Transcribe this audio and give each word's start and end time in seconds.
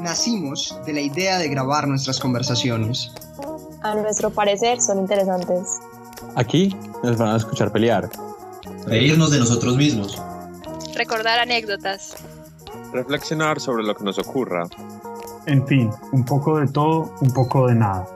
nacimos 0.00 0.76
de 0.86 0.92
la 0.92 1.00
idea 1.00 1.38
de 1.38 1.48
grabar 1.48 1.88
nuestras 1.88 2.18
conversaciones. 2.18 3.12
A 3.82 3.94
nuestro 3.94 4.30
parecer 4.30 4.80
son 4.80 4.98
interesantes. 4.98 5.80
Aquí 6.34 6.74
nos 7.02 7.16
van 7.16 7.34
a 7.34 7.36
escuchar 7.36 7.72
pelear. 7.72 8.10
Reírnos 8.86 9.30
de 9.30 9.38
nosotros 9.38 9.76
mismos. 9.76 10.20
Recordar 10.94 11.38
anécdotas. 11.38 12.14
Reflexionar 12.92 13.60
sobre 13.60 13.84
lo 13.84 13.94
que 13.94 14.04
nos 14.04 14.18
ocurra. 14.18 14.66
En 15.46 15.66
fin, 15.66 15.90
un 16.12 16.24
poco 16.24 16.58
de 16.58 16.68
todo, 16.68 17.14
un 17.20 17.32
poco 17.32 17.68
de 17.68 17.74
nada. 17.74 18.06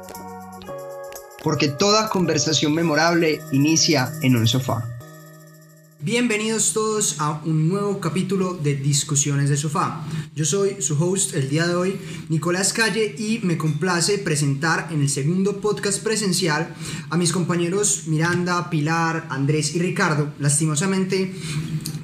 Porque 1.42 1.68
toda 1.68 2.08
conversación 2.08 2.74
memorable 2.74 3.40
inicia 3.52 4.12
en 4.22 4.36
un 4.36 4.46
sofá. 4.46 4.91
Bienvenidos 6.04 6.72
todos 6.72 7.20
a 7.20 7.40
un 7.44 7.68
nuevo 7.68 8.00
capítulo 8.00 8.54
de 8.54 8.74
Discusiones 8.74 9.48
de 9.50 9.56
Sofá. 9.56 10.04
Yo 10.34 10.44
soy 10.44 10.82
su 10.82 11.00
host 11.00 11.36
el 11.36 11.48
día 11.48 11.68
de 11.68 11.76
hoy, 11.76 11.96
Nicolás 12.28 12.72
Calle, 12.72 13.14
y 13.16 13.38
me 13.44 13.56
complace 13.56 14.18
presentar 14.18 14.88
en 14.90 15.00
el 15.00 15.08
segundo 15.08 15.60
podcast 15.60 16.02
presencial 16.02 16.74
a 17.08 17.16
mis 17.16 17.30
compañeros 17.30 18.08
Miranda, 18.08 18.68
Pilar, 18.68 19.28
Andrés 19.30 19.76
y 19.76 19.78
Ricardo. 19.78 20.34
Lastimosamente, 20.40 21.32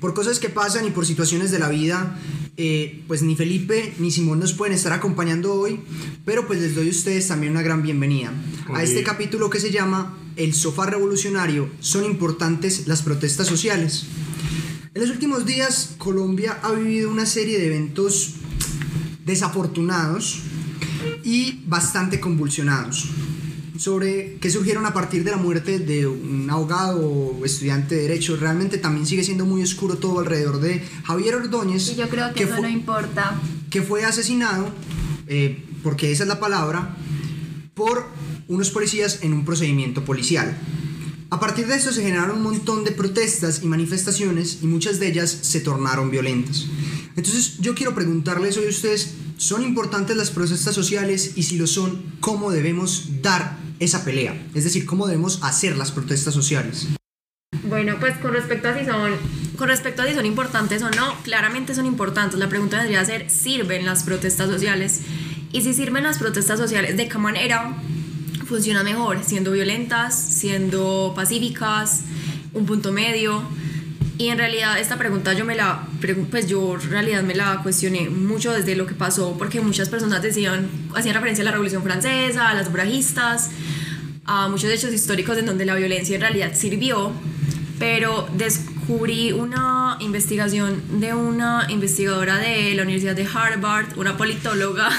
por 0.01 0.15
cosas 0.15 0.39
que 0.39 0.49
pasan 0.49 0.87
y 0.87 0.91
por 0.91 1.05
situaciones 1.05 1.51
de 1.51 1.59
la 1.59 1.69
vida, 1.69 2.21
eh, 2.57 3.03
pues 3.09 3.23
ni 3.23 3.35
Felipe 3.35 3.95
ni 3.99 4.13
Simón 4.13 4.39
nos 4.39 4.53
pueden 4.53 4.77
estar 4.77 4.93
acompañando 4.93 5.55
hoy, 5.55 5.81
pero 6.25 6.47
pues 6.47 6.61
les 6.61 6.77
doy 6.77 6.87
a 6.87 6.91
ustedes 6.91 7.27
también 7.27 7.51
una 7.51 7.63
gran 7.63 7.83
bienvenida 7.83 8.33
a 8.73 8.81
este 8.85 9.03
capítulo 9.03 9.51
que 9.51 9.59
se 9.59 9.73
llama 9.73 10.17
El 10.39 10.55
sofá 10.55 10.87
revolucionario, 10.87 11.69
son 11.81 12.05
importantes 12.05 12.87
las 12.87 13.03
protestas 13.03 13.49
sociales. 13.49 14.05
En 14.95 15.03
los 15.03 15.11
últimos 15.11 15.45
días 15.45 15.97
Colombia 15.99 16.61
ha 16.63 16.71
vivido 16.73 17.11
una 17.11 17.27
serie 17.27 17.59
de 17.59 17.67
eventos 17.67 18.35
desafortunados 19.27 20.39
y 21.25 21.65
bastante 21.67 22.21
convulsionados 22.21 23.09
sobre 23.79 24.37
que 24.37 24.49
surgieron 24.49 24.87
a 24.87 24.95
partir 24.95 25.25
de 25.25 25.33
la 25.33 25.39
muerte 25.39 25.81
de 25.81 26.07
un 26.07 26.49
abogado 26.49 27.01
o 27.01 27.45
estudiante 27.45 27.97
de 27.97 28.03
derecho. 28.03 28.37
Realmente 28.37 28.79
también 28.79 29.07
sigue 29.07 29.25
siendo 29.25 29.45
muy 29.45 29.63
oscuro 29.65 29.97
todo 29.97 30.21
alrededor 30.21 30.61
de 30.61 30.85
Javier 31.03 31.35
Ordóñez. 31.35 31.91
Y 31.91 31.97
yo 31.97 32.09
creo 32.09 32.33
que, 32.33 32.45
eso 32.45 32.61
no 32.61 32.69
importa. 32.69 33.41
Que 33.71 33.83
fue 33.83 34.05
asesinado, 34.05 34.69
eh, 35.27 35.65
porque 35.83 36.13
esa 36.13 36.23
es 36.23 36.29
la 36.29 36.39
palabra, 36.39 36.97
por 37.75 38.07
unos 38.49 38.71
policías 38.71 39.21
en 39.23 39.33
un 39.33 39.45
procedimiento 39.45 40.05
policial. 40.05 40.57
A 41.31 41.39
partir 41.39 41.67
de 41.67 41.77
esto 41.77 41.93
se 41.93 42.03
generaron 42.03 42.39
un 42.39 42.43
montón 42.43 42.85
de 42.85 42.93
protestas 42.93 43.63
y 43.63 43.67
manifestaciones 43.67 44.61
y 44.63 44.67
muchas 44.67 44.99
de 44.99 45.09
ellas 45.09 45.31
se 45.31 45.61
tornaron 45.61 46.11
violentas. 46.11 46.67
Entonces 47.17 47.59
yo 47.59 47.75
quiero 47.75 47.95
preguntarles 47.95 48.57
hoy 48.57 48.67
a 48.67 48.71
ustedes, 48.71 49.15
¿son 49.37 49.63
importantes 49.63 50.17
las 50.17 50.31
protestas 50.31 50.75
sociales? 50.75 51.33
Y 51.37 51.43
si 51.43 51.59
lo 51.59 51.67
son, 51.67 52.03
¿cómo 52.21 52.51
debemos 52.51 53.21
dar 53.21 53.59
esa 53.79 54.05
pelea? 54.05 54.43
Es 54.55 54.65
decir, 54.65 54.87
¿cómo 54.87 55.07
debemos 55.07 55.41
hacer 55.43 55.77
las 55.77 55.93
protestas 55.93 56.33
sociales? 56.33 56.89
Bueno, 57.65 57.97
pues 58.01 58.17
con 58.19 58.33
respecto 58.33 58.69
a 58.69 58.79
si 58.79 58.87
son 58.87 59.13
con 59.59 59.69
respecto 59.69 60.03
a 60.03 60.07
si 60.07 60.15
son 60.15 60.25
importantes 60.25 60.83
o 60.83 60.91
no, 60.91 61.15
claramente 61.25 61.75
son 61.75 61.85
importantes. 61.85 62.39
La 62.39 62.49
pregunta 62.49 62.79
debería 62.79 63.05
ser, 63.05 63.29
¿sirven 63.29 63.85
las 63.85 64.05
protestas 64.05 64.49
sociales? 64.49 65.01
Y 65.53 65.63
si 65.63 65.75
sirven 65.75 66.05
las 66.05 66.19
protestas 66.19 66.59
sociales, 66.59 66.97
¿de 66.97 67.09
qué 67.09 67.19
manera 67.19 67.75
funciona 68.49 68.83
mejor? 68.83 69.23
¿Siendo 69.23 69.53
violentas? 69.53 70.19
¿Siendo 70.19 71.13
pacíficas? 71.15 72.03
¿Un 72.55 72.65
punto 72.65 72.93
medio? 72.93 73.43
Y 74.17 74.31
en 74.31 74.39
realidad 74.39 74.81
esta 74.81 74.97
pregunta 74.97 75.33
yo 75.35 75.45
me 75.45 75.55
la, 75.55 75.87
pues 76.31 76.49
yo 76.49 76.75
en 76.75 76.91
realidad 76.91 77.23
me 77.23 77.35
la 77.35 77.61
cuestioné 77.63 78.09
mucho 78.09 78.53
desde 78.53 78.75
lo 78.75 78.87
que 78.87 78.95
pasó, 78.95 79.37
porque 79.39 79.61
muchas 79.61 79.89
personas 79.89 80.23
decían, 80.23 80.69
hacían 80.95 81.15
referencia 81.15 81.43
a 81.43 81.45
la 81.45 81.51
Revolución 81.53 81.85
Francesa, 81.85 82.49
a 82.49 82.55
las 82.55 82.67
sufragistas, 82.67 83.51
a 84.25 84.49
muchos 84.49 84.71
hechos 84.71 84.93
históricos 84.93 85.39
en 85.39 85.47
donde 85.47 85.65
la 85.65 85.77
violencia 85.77 86.17
en 86.17 86.23
realidad 86.23 86.53
sirvió, 86.55 87.13
pero 87.79 88.29
descubrí 88.35 89.31
una 89.31 89.99
investigación 90.01 90.83
de 91.01 91.15
una 91.15 91.67
investigadora 91.69 92.39
de 92.39 92.75
la 92.75 92.83
Universidad 92.83 93.15
de 93.15 93.27
Harvard, 93.33 93.97
una 93.97 94.17
politóloga. 94.17 94.91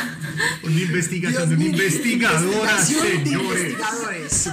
Una 0.64 0.80
investigación 0.82 1.54
una 1.54 1.66
investigadora, 1.66 2.78
señores. 2.84 3.76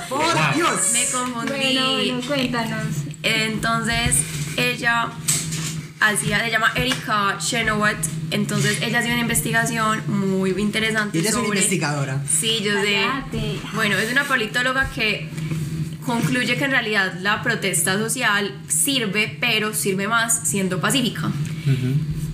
Por 0.09 0.55
Dios. 0.55 0.81
Me 0.93 1.07
confundí. 1.07 1.53
Bueno, 1.53 1.93
bueno, 1.93 2.21
cuéntanos. 2.27 2.87
Entonces, 3.23 4.17
ella 4.57 5.11
hacía, 6.01 6.41
se 6.41 6.51
llama 6.51 6.73
Erika 6.75 7.39
Chenoweth, 7.39 7.97
entonces 8.31 8.83
ella 8.83 8.99
hacía 8.99 9.13
una 9.13 9.23
investigación 9.23 10.03
muy 10.07 10.51
interesante 10.51 11.19
Ella 11.19 11.31
es 11.31 11.35
una 11.35 11.49
investigadora. 11.49 12.23
Sí, 12.29 12.61
yo 12.63 12.73
sé. 12.81 13.05
Cállate. 13.07 13.61
Bueno, 13.75 13.97
es 13.97 14.11
una 14.11 14.25
politóloga 14.25 14.89
que 14.91 15.29
concluye 16.05 16.57
que 16.57 16.65
en 16.65 16.71
realidad 16.71 17.19
la 17.21 17.43
protesta 17.43 17.99
social 17.99 18.55
sirve, 18.69 19.37
pero 19.41 19.75
sirve 19.75 20.09
más 20.09 20.49
siendo 20.49 20.81
pacífica. 20.81 21.31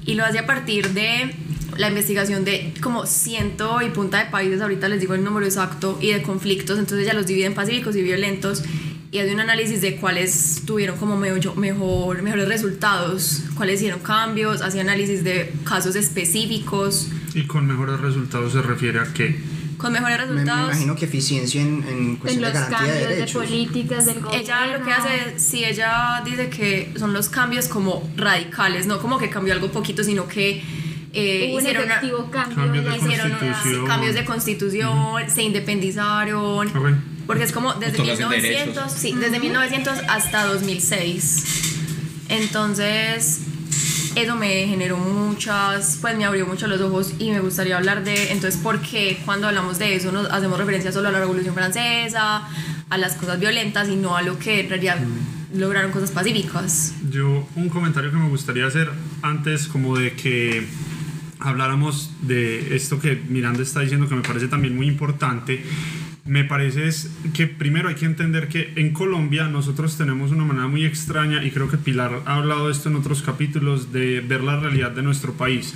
Y 0.05 0.15
lo 0.15 0.25
hace 0.25 0.41
a 0.41 0.47
partir 0.47 0.91
de 0.91 1.35
la 1.77 1.89
investigación 1.89 2.45
de 2.45 2.73
como 2.81 3.07
ciento 3.07 3.81
y 3.83 3.91
punta 3.91 4.25
de 4.25 4.31
países, 4.31 4.61
ahorita 4.61 4.89
les 4.89 5.01
digo 5.01 5.15
el 5.15 5.25
número 5.25 5.47
exacto, 5.47 5.99
y 6.01 6.13
de 6.13 6.23
conflictos, 6.23 6.79
entonces 6.79 7.07
ella 7.07 7.15
los 7.15 7.27
divide 7.27 7.47
en 7.47 7.55
pacíficos 7.55 7.97
y 7.97 8.03
violentos 8.03 8.63
y 9.11 9.19
hace 9.19 9.35
un 9.35 9.41
análisis 9.41 9.83
de 9.83 9.97
cuáles 9.97 10.63
tuvieron 10.65 10.97
como 10.97 11.17
mejor, 11.19 11.57
mejor, 11.59 12.23
mejores 12.23 12.49
resultados, 12.49 13.43
cuáles 13.57 13.77
hicieron 13.77 14.01
cambios, 14.01 14.63
hace 14.63 14.81
análisis 14.81 15.23
de 15.23 15.53
casos 15.65 15.97
específicos. 15.97 17.09
Y 17.35 17.47
con 17.47 17.67
mejores 17.67 18.01
resultados 18.01 18.53
se 18.55 18.63
refiere 18.63 19.01
a 19.01 19.13
qué? 19.13 19.39
Con 19.77 19.93
mejores 19.93 20.17
Me, 20.19 20.25
me 20.27 20.33
resultados. 20.33 20.71
imagino 20.73 20.97
que 20.97 21.05
eficiencia 21.05 21.61
en, 21.61 21.85
en 21.89 21.99
En 21.99 22.17
cuestión 22.17 22.43
los 22.43 22.53
de 22.55 22.59
garantía 22.59 22.79
cambios 22.79 22.97
de 22.97 23.07
de, 23.09 23.15
derechos. 23.17 23.45
políticas 23.45 24.07
del 24.07 24.21
gobierno. 24.21 24.43
Ella 24.43 24.79
lo 24.79 24.85
que 24.85 24.93
hace, 24.93 25.39
sí, 25.39 25.63
ella 25.65 26.23
dice 26.25 26.49
que 26.49 26.95
son 26.99 27.13
los 27.13 27.29
cambios 27.29 27.69
como 27.69 28.09
radicales, 28.17 28.87
no 28.87 28.99
como 28.99 29.19
que 29.19 29.29
cambió 29.29 29.53
algo 29.53 29.71
poquito, 29.73 30.03
sino 30.05 30.27
que 30.27 30.63
eh, 31.15 31.47
Hubo 31.49 31.55
un 31.57 31.61
hicieron 31.61 31.85
una- 31.85 31.95
efectivo 31.97 32.31
cambio 32.31 32.57
Cambios 32.57 32.85
de 32.85 32.97
hicieron 32.97 33.87
cambios 33.87 34.15
de 34.15 34.25
constitución, 34.25 35.31
se 35.31 35.43
independizaron, 35.43 36.71
porque 37.27 37.45
es 37.45 37.53
como 37.53 37.75
desde 37.75 37.95
Otorgación 37.95 38.31
de 38.31 38.37
1900, 38.39 38.75
derechos. 38.75 38.93
sí, 38.93 39.15
desde 39.19 39.39
1900 39.39 39.99
hasta 40.09 40.45
2006. 40.47 41.45
Entonces, 42.29 43.41
eso 44.15 44.37
me 44.37 44.67
generó 44.67 44.97
muchas, 44.97 45.99
pues 46.01 46.17
me 46.17 46.25
abrió 46.25 46.47
mucho 46.47 46.67
los 46.67 46.81
ojos 46.81 47.13
y 47.19 47.31
me 47.31 47.41
gustaría 47.41 47.77
hablar 47.77 48.05
de, 48.05 48.33
entonces, 48.33 48.61
¿por 48.61 48.81
qué 48.81 49.19
cuando 49.25 49.49
hablamos 49.49 49.79
de 49.79 49.95
eso 49.97 50.13
nos 50.13 50.31
hacemos 50.31 50.59
referencia 50.59 50.93
solo 50.93 51.09
a 51.09 51.13
la 51.13 51.19
Revolución 51.21 51.55
Francesa, 51.55 52.43
a 52.89 52.99
las 52.99 53.15
cosas 53.15 53.39
violentas 53.41 53.89
y 53.89 53.97
no 53.97 54.17
a 54.17 54.23
lo 54.23 54.39
que 54.39 54.61
en 54.61 54.69
realidad 54.71 54.99
lograron 55.55 55.91
cosas 55.93 56.11
pacíficas? 56.11 56.95
Yo 57.11 57.47
un 57.57 57.69
comentario 57.69 58.11
que 58.11 58.17
me 58.17 58.29
gustaría 58.29 58.67
hacer 58.67 58.91
antes 59.23 59.67
como 59.69 59.97
de 59.97 60.13
que 60.15 60.67
habláramos 61.43 62.11
de 62.23 62.77
esto 62.77 63.01
que 63.01 63.21
Miranda 63.29 63.63
está 63.63 63.81
diciendo 63.81 64.09
que 64.09 64.15
me 64.15 64.23
parece 64.23 64.49
también 64.49 64.77
muy 64.77 64.87
importante. 64.87 65.63
Me 66.25 66.45
parece 66.45 66.87
es 66.87 67.11
que 67.35 67.49
primero 67.49 67.89
hay 67.89 67.97
que 67.97 68.05
entender 68.05 68.47
que 68.47 68.73
en 68.77 68.93
Colombia 68.93 69.49
nosotros 69.49 69.99
tenemos 69.99 70.31
una 70.31 70.45
manera 70.45 70.69
muy 70.69 70.85
extraña 70.85 71.43
y 71.43 71.51
creo 71.51 71.69
que 71.69 71.79
Pilar 71.79 72.23
ha 72.27 72.37
hablado 72.37 72.67
de 72.67 72.73
esto 72.73 72.89
en 72.89 72.95
otros 72.95 73.23
capítulos 73.23 73.93
de 73.93 74.21
ver 74.21 74.45
la 74.45 74.61
realidad 74.61 74.93
de 74.93 75.03
nuestro 75.03 75.33
país. 75.33 75.75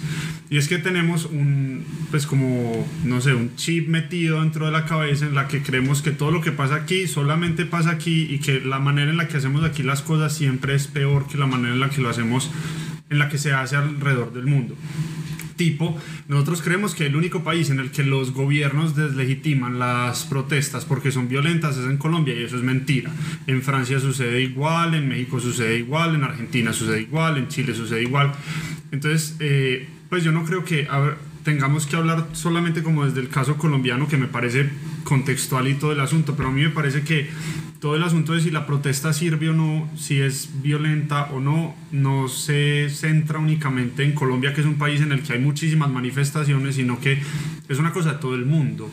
Y 0.48 0.58
es 0.58 0.68
que 0.68 0.78
tenemos 0.78 1.24
un, 1.24 1.84
pues 2.12 2.28
como, 2.28 2.86
no 3.04 3.20
sé, 3.20 3.34
un 3.34 3.56
chip 3.56 3.88
metido 3.88 4.40
dentro 4.40 4.66
de 4.66 4.72
la 4.72 4.84
cabeza 4.84 5.26
en 5.26 5.34
la 5.34 5.48
que 5.48 5.62
creemos 5.62 6.00
que 6.00 6.12
todo 6.12 6.30
lo 6.30 6.40
que 6.40 6.52
pasa 6.52 6.76
aquí 6.76 7.08
solamente 7.08 7.66
pasa 7.66 7.90
aquí 7.90 8.28
y 8.30 8.38
que 8.38 8.60
la 8.60 8.78
manera 8.78 9.10
en 9.10 9.16
la 9.16 9.26
que 9.26 9.38
hacemos 9.38 9.64
aquí 9.64 9.82
las 9.82 10.02
cosas 10.02 10.32
siempre 10.32 10.76
es 10.76 10.86
peor 10.86 11.26
que 11.26 11.38
la 11.38 11.46
manera 11.46 11.74
en 11.74 11.80
la 11.80 11.90
que 11.90 12.00
lo 12.00 12.08
hacemos, 12.08 12.52
en 13.10 13.18
la 13.18 13.28
que 13.28 13.38
se 13.38 13.52
hace 13.52 13.74
alrededor 13.74 14.32
del 14.32 14.46
mundo 14.46 14.76
tipo, 15.56 15.96
nosotros 16.28 16.62
creemos 16.62 16.94
que 16.94 17.06
el 17.06 17.16
único 17.16 17.42
país 17.42 17.70
en 17.70 17.80
el 17.80 17.90
que 17.90 18.04
los 18.04 18.32
gobiernos 18.32 18.94
deslegitiman 18.94 19.78
las 19.78 20.24
protestas 20.24 20.84
porque 20.84 21.10
son 21.10 21.28
violentas 21.28 21.76
es 21.76 21.84
en 21.84 21.96
Colombia 21.98 22.34
y 22.34 22.44
eso 22.44 22.56
es 22.56 22.62
mentira. 22.62 23.10
En 23.46 23.62
Francia 23.62 23.98
sucede 24.00 24.42
igual, 24.42 24.94
en 24.94 25.08
México 25.08 25.40
sucede 25.40 25.78
igual, 25.78 26.14
en 26.14 26.24
Argentina 26.24 26.72
sucede 26.72 27.02
igual, 27.02 27.38
en 27.38 27.48
Chile 27.48 27.74
sucede 27.74 28.02
igual. 28.02 28.32
Entonces, 28.92 29.36
eh, 29.40 29.88
pues 30.08 30.24
yo 30.24 30.32
no 30.32 30.44
creo 30.44 30.64
que 30.64 30.88
tengamos 31.42 31.86
que 31.86 31.96
hablar 31.96 32.26
solamente 32.32 32.82
como 32.82 33.04
desde 33.04 33.20
el 33.20 33.28
caso 33.28 33.56
colombiano, 33.56 34.08
que 34.08 34.16
me 34.16 34.26
parece 34.26 34.68
contextual 35.04 35.68
y 35.68 35.74
todo 35.74 35.92
el 35.92 36.00
asunto, 36.00 36.34
pero 36.36 36.48
a 36.48 36.52
mí 36.52 36.62
me 36.62 36.70
parece 36.70 37.02
que 37.02 37.28
todo 37.80 37.94
el 37.96 38.02
asunto 38.02 38.32
de 38.32 38.40
si 38.40 38.50
la 38.50 38.66
protesta 38.66 39.12
sirve 39.12 39.50
o 39.50 39.52
no, 39.52 39.88
si 39.96 40.20
es 40.20 40.48
violenta 40.62 41.28
o 41.32 41.40
no, 41.40 41.74
no 41.92 42.28
se 42.28 42.88
centra 42.90 43.38
únicamente 43.38 44.02
en 44.04 44.12
Colombia, 44.12 44.54
que 44.54 44.60
es 44.62 44.66
un 44.66 44.76
país 44.76 45.00
en 45.00 45.12
el 45.12 45.22
que 45.22 45.34
hay 45.34 45.38
muchísimas 45.38 45.90
manifestaciones, 45.90 46.74
sino 46.76 46.98
que 47.00 47.20
es 47.68 47.78
una 47.78 47.92
cosa 47.92 48.14
de 48.14 48.18
todo 48.18 48.34
el 48.34 48.46
mundo. 48.46 48.90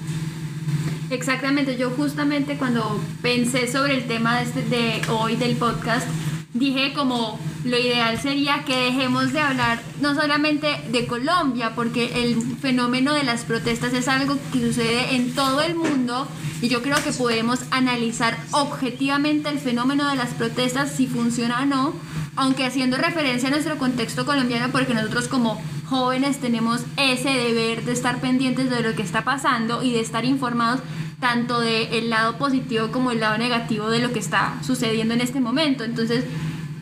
Exactamente, 1.10 1.78
yo 1.78 1.92
justamente 1.92 2.56
cuando 2.58 3.00
pensé 3.22 3.72
sobre 3.72 3.96
el 3.98 4.04
tema 4.06 4.38
de, 4.38 4.44
este- 4.44 4.64
de 4.64 5.02
hoy 5.10 5.36
del 5.36 5.56
podcast, 5.58 6.08
dije 6.54 6.94
como 6.94 7.40
lo 7.66 7.78
ideal 7.78 8.20
sería 8.22 8.64
que 8.66 8.76
dejemos 8.76 9.34
de 9.34 9.40
hablar 9.40 9.82
no 10.02 10.14
solamente 10.16 10.68
de 10.92 11.08
Colombia, 11.08 11.74
porque 11.76 12.24
el 12.24 12.36
fenómeno 12.58 13.14
de 13.14 13.24
las 13.24 13.44
protestas 13.44 13.94
es 13.94 14.08
algo 14.08 14.38
que 14.52 14.60
sucede 14.60 15.16
en 15.16 15.34
todo 15.34 15.62
el 15.62 15.76
mundo 15.76 16.28
y 16.62 16.70
yo 16.70 16.82
creo 16.82 16.98
que 17.04 17.12
podemos 17.12 17.60
analizar 17.72 18.38
objetivamente 18.52 19.50
el 19.50 19.60
fenómeno 19.60 20.10
de 20.10 20.16
las 20.16 20.30
protestas 20.30 20.92
si 20.92 21.08
funciona 21.08 21.62
o 21.62 21.66
no, 21.66 21.94
aunque 22.36 22.66
haciendo 22.66 22.98
referencia 22.98 23.50
a 23.50 23.52
nuestro 23.52 23.78
contexto 23.78 24.26
colombiano, 24.26 24.72
porque 24.72 24.94
nosotros 24.94 25.28
como 25.28 25.62
jóvenes 25.90 26.40
tenemos 26.40 26.82
ese 26.98 27.30
deber 27.30 27.84
de 27.84 27.92
estar 27.92 28.20
pendientes 28.20 28.70
de 28.70 28.82
lo 28.82 28.96
que 28.96 29.02
está 29.02 29.24
pasando 29.24 29.84
y 29.84 29.92
de 29.92 30.00
estar 30.00 30.26
informados 30.26 30.82
tanto 31.24 31.62
del 31.62 32.10
lado 32.10 32.38
positivo 32.38 32.90
como 32.92 33.12
el 33.12 33.22
lado 33.22 33.38
negativo 33.38 33.90
de 33.90 34.00
lo 34.00 34.12
que 34.12 34.20
está 34.20 34.56
sucediendo 34.62 35.14
en 35.14 35.22
este 35.22 35.40
momento. 35.40 35.86
Entonces, 35.86 36.26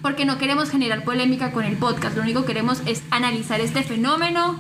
porque 0.02 0.26
no 0.26 0.40
queremos 0.40 0.72
generar 0.72 1.04
polémica 1.04 1.52
con 1.52 1.64
el 1.64 1.78
podcast, 1.78 2.16
lo 2.16 2.24
único 2.24 2.42
que 2.42 2.48
queremos 2.48 2.82
es 2.88 3.04
analizar 3.12 3.62
este 3.62 3.84
fenómeno 3.84 4.60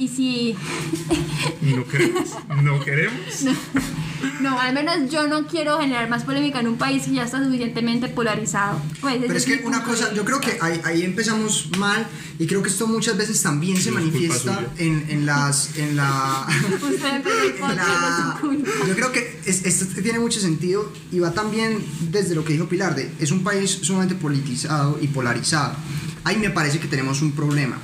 y 0.00 0.08
si... 0.08 0.56
No 1.60 1.86
queremos, 1.86 2.30
no 2.62 2.80
queremos. 2.80 3.44
No, 4.40 4.58
al 4.58 4.74
menos 4.74 5.10
yo 5.10 5.26
no 5.26 5.46
quiero 5.46 5.78
generar 5.78 6.08
más 6.08 6.24
polémica 6.24 6.60
en 6.60 6.68
un 6.68 6.76
país 6.76 7.04
que 7.04 7.12
ya 7.12 7.24
está 7.24 7.42
suficientemente 7.42 8.08
polarizado. 8.08 8.80
Pues, 9.00 9.16
Pero 9.18 9.34
es 9.34 9.46
que 9.46 9.62
una 9.64 9.82
cosa, 9.82 10.12
yo 10.12 10.26
creo 10.26 10.40
que 10.40 10.58
ahí, 10.60 10.80
ahí, 10.84 11.02
empezamos 11.04 11.70
mal 11.78 12.06
y 12.38 12.46
creo 12.46 12.62
que 12.62 12.68
esto 12.68 12.86
muchas 12.86 13.16
veces 13.16 13.42
también 13.42 13.78
se 13.78 13.90
manifiesta 13.90 14.72
en, 14.76 15.06
en, 15.08 15.24
las... 15.24 15.76
En 15.76 15.96
la, 15.96 16.46
en 16.50 17.76
la 17.76 18.40
yo 18.86 18.94
creo 18.94 19.12
que 19.12 19.40
es, 19.46 19.64
esto 19.64 19.86
tiene 20.02 20.18
mucho 20.18 20.38
sentido 20.38 20.92
y 21.10 21.18
va 21.18 21.32
también 21.32 21.82
desde 22.10 22.34
lo 22.34 22.44
que 22.44 22.52
dijo 22.52 22.66
Pilar, 22.66 22.94
de, 22.94 23.10
es 23.20 23.30
un 23.30 23.42
país 23.42 23.70
sumamente 23.70 24.14
politizado 24.14 24.98
y 25.00 25.08
polarizado. 25.08 25.74
Ahí 26.24 26.36
me 26.36 26.50
parece 26.50 26.78
que 26.78 26.88
tenemos 26.88 27.22
un 27.22 27.32
problema. 27.32 27.78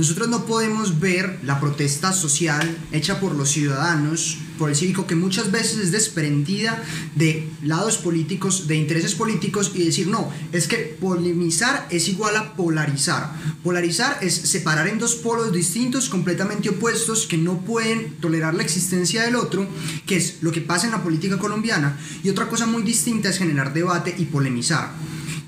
Nosotros 0.00 0.28
no 0.28 0.46
podemos 0.46 0.98
ver 0.98 1.40
la 1.44 1.60
protesta 1.60 2.14
social 2.14 2.74
hecha 2.90 3.20
por 3.20 3.34
los 3.34 3.50
ciudadanos, 3.50 4.38
por 4.58 4.70
el 4.70 4.76
cívico, 4.76 5.06
que 5.06 5.14
muchas 5.14 5.50
veces 5.50 5.76
es 5.76 5.92
desprendida 5.92 6.82
de 7.16 7.46
lados 7.62 7.98
políticos, 7.98 8.66
de 8.66 8.76
intereses 8.76 9.14
políticos, 9.14 9.72
y 9.74 9.84
decir, 9.84 10.06
no, 10.06 10.32
es 10.52 10.68
que 10.68 10.96
polemizar 10.98 11.86
es 11.90 12.08
igual 12.08 12.34
a 12.36 12.54
polarizar. 12.54 13.34
Polarizar 13.62 14.16
es 14.22 14.32
separar 14.32 14.88
en 14.88 14.98
dos 14.98 15.16
polos 15.16 15.52
distintos, 15.52 16.08
completamente 16.08 16.70
opuestos, 16.70 17.26
que 17.26 17.36
no 17.36 17.60
pueden 17.60 18.14
tolerar 18.22 18.54
la 18.54 18.62
existencia 18.62 19.24
del 19.24 19.36
otro, 19.36 19.68
que 20.06 20.16
es 20.16 20.38
lo 20.40 20.50
que 20.50 20.62
pasa 20.62 20.86
en 20.86 20.92
la 20.92 21.02
política 21.02 21.38
colombiana, 21.38 22.00
y 22.24 22.30
otra 22.30 22.48
cosa 22.48 22.64
muy 22.64 22.82
distinta 22.84 23.28
es 23.28 23.36
generar 23.36 23.74
debate 23.74 24.14
y 24.16 24.24
polemizar. 24.24 24.94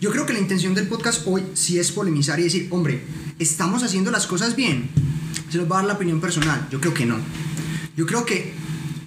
Yo 0.02 0.10
creo 0.10 0.26
que 0.26 0.32
la 0.32 0.40
intención 0.40 0.75
del 0.75 0.88
podcast 0.88 1.22
hoy 1.26 1.44
sí 1.55 1.78
es 1.78 1.93
polemizar 1.93 2.40
y 2.40 2.43
decir, 2.43 2.66
hombre, 2.70 3.05
¿estamos 3.42 3.82
haciendo 3.82 4.10
las 4.10 4.26
cosas 4.26 4.56
bien? 4.56 4.88
Se 5.50 5.58
nos 5.58 5.70
va 5.70 5.76
a 5.76 5.78
dar 5.80 5.88
la 5.88 5.94
opinión 5.94 6.20
personal. 6.20 6.68
Yo 6.70 6.80
creo 6.80 6.94
que 6.94 7.06
no. 7.06 7.16
Yo 7.96 8.06
creo 8.06 8.24
que 8.24 8.52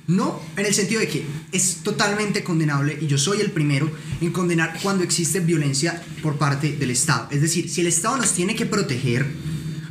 no 0.08 0.40
en 0.56 0.66
el 0.66 0.74
sentido 0.74 1.02
de 1.02 1.08
que 1.08 1.26
es 1.52 1.78
totalmente 1.78 2.44
condenable 2.44 2.98
y 3.02 3.08
yo 3.08 3.18
soy 3.18 3.42
el 3.42 3.52
primero 3.52 3.90
en 4.22 4.32
condenar 4.32 4.78
cuando 4.84 5.04
existe 5.04 5.40
violencia 5.40 6.04
por 6.22 6.38
parte 6.38 6.74
del 6.74 6.92
Estado. 6.92 7.28
Es 7.32 7.42
decir, 7.42 7.70
si 7.70 7.82
el 7.82 7.88
Estado 7.88 8.18
nos 8.18 8.34
tiene 8.34 8.56
que 8.56 8.66
proteger, 8.66 9.26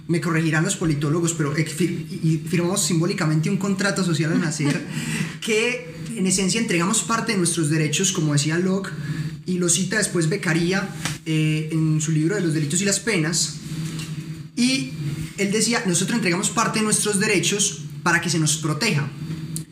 me 0.07 0.21
corregirán 0.21 0.65
los 0.65 0.77
politólogos, 0.77 1.33
pero 1.33 1.53
firmamos 1.53 2.85
simbólicamente 2.85 3.49
un 3.49 3.57
contrato 3.57 4.05
social 4.05 4.33
al 4.33 4.41
nacer 4.41 4.87
que 5.41 5.95
en 6.15 6.27
esencia 6.27 6.61
entregamos 6.61 7.03
parte 7.03 7.33
de 7.33 7.39
nuestros 7.39 7.71
derechos, 7.71 8.13
como 8.13 8.35
decía 8.35 8.59
Locke, 8.59 8.91
y 9.47 9.59
lo 9.59 9.69
cita 9.69 9.99
después 9.99 10.29
Becaría 10.29 10.89
eh, 11.27 11.69
en 11.73 12.01
su 12.01 12.13
libro 12.13 12.35
de 12.37 12.43
los 12.43 12.55
delitos 12.55 12.81
y 12.81 12.85
las 12.85 13.01
penas. 13.01 13.57
Y 14.57 14.93
él 15.39 15.51
decía, 15.51 15.83
nosotros 15.87 16.17
entregamos 16.17 16.51
parte 16.51 16.79
de 16.79 16.85
nuestros 16.85 17.19
derechos 17.19 17.83
para 18.03 18.21
que 18.21 18.31
se 18.31 18.39
nos 18.39 18.57
proteja. 18.57 19.09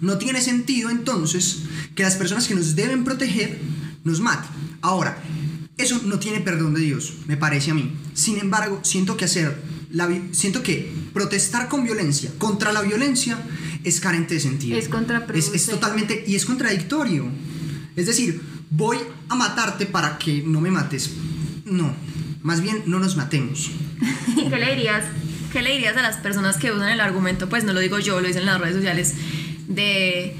No 0.00 0.18
tiene 0.18 0.40
sentido 0.40 0.90
entonces 0.90 1.60
que 1.94 2.02
las 2.02 2.16
personas 2.16 2.48
que 2.48 2.54
nos 2.54 2.74
deben 2.74 3.04
proteger 3.04 3.60
nos 4.02 4.20
maten. 4.20 4.50
Ahora, 4.80 5.22
eso 5.78 6.00
no 6.04 6.18
tiene 6.18 6.40
perdón 6.40 6.74
de 6.74 6.80
Dios, 6.80 7.14
me 7.26 7.36
parece 7.36 7.70
a 7.70 7.74
mí. 7.74 7.92
Sin 8.14 8.38
embargo, 8.38 8.80
siento 8.82 9.16
que 9.16 9.26
hacer 9.26 9.62
la, 9.90 10.08
siento 10.32 10.62
que 10.62 10.92
protestar 11.12 11.68
con 11.68 11.84
violencia 11.84 12.32
contra 12.38 12.72
la 12.72 12.82
violencia 12.82 13.38
es 13.84 14.00
carente 14.00 14.34
de 14.34 14.40
sentido. 14.40 14.78
Es 14.78 14.88
contraproducente. 14.88 15.56
Es, 15.56 15.62
es 15.62 15.68
totalmente 15.68 16.24
y 16.26 16.34
es 16.34 16.44
contradictorio. 16.44 17.26
Es 17.94 18.06
decir, 18.06 18.40
voy 18.70 18.98
a 19.28 19.34
matarte 19.36 19.86
para 19.86 20.18
que 20.18 20.42
no 20.42 20.60
me 20.60 20.70
mates. 20.70 21.10
No, 21.64 21.94
más 22.42 22.60
bien 22.60 22.82
no 22.86 22.98
nos 22.98 23.16
matemos. 23.16 23.70
¿Qué 24.50 24.56
le 24.56 24.74
dirías? 24.74 25.04
¿Qué 25.52 25.62
le 25.62 25.72
dirías 25.72 25.96
a 25.96 26.02
las 26.02 26.16
personas 26.16 26.56
que 26.56 26.72
usan 26.72 26.88
el 26.88 27.00
argumento? 27.00 27.48
Pues 27.48 27.64
no 27.64 27.72
lo 27.72 27.80
digo 27.80 27.98
yo, 27.98 28.20
lo 28.20 28.26
dicen 28.26 28.42
en 28.42 28.46
las 28.46 28.60
redes 28.60 28.76
sociales, 28.76 29.14
de 29.68 30.34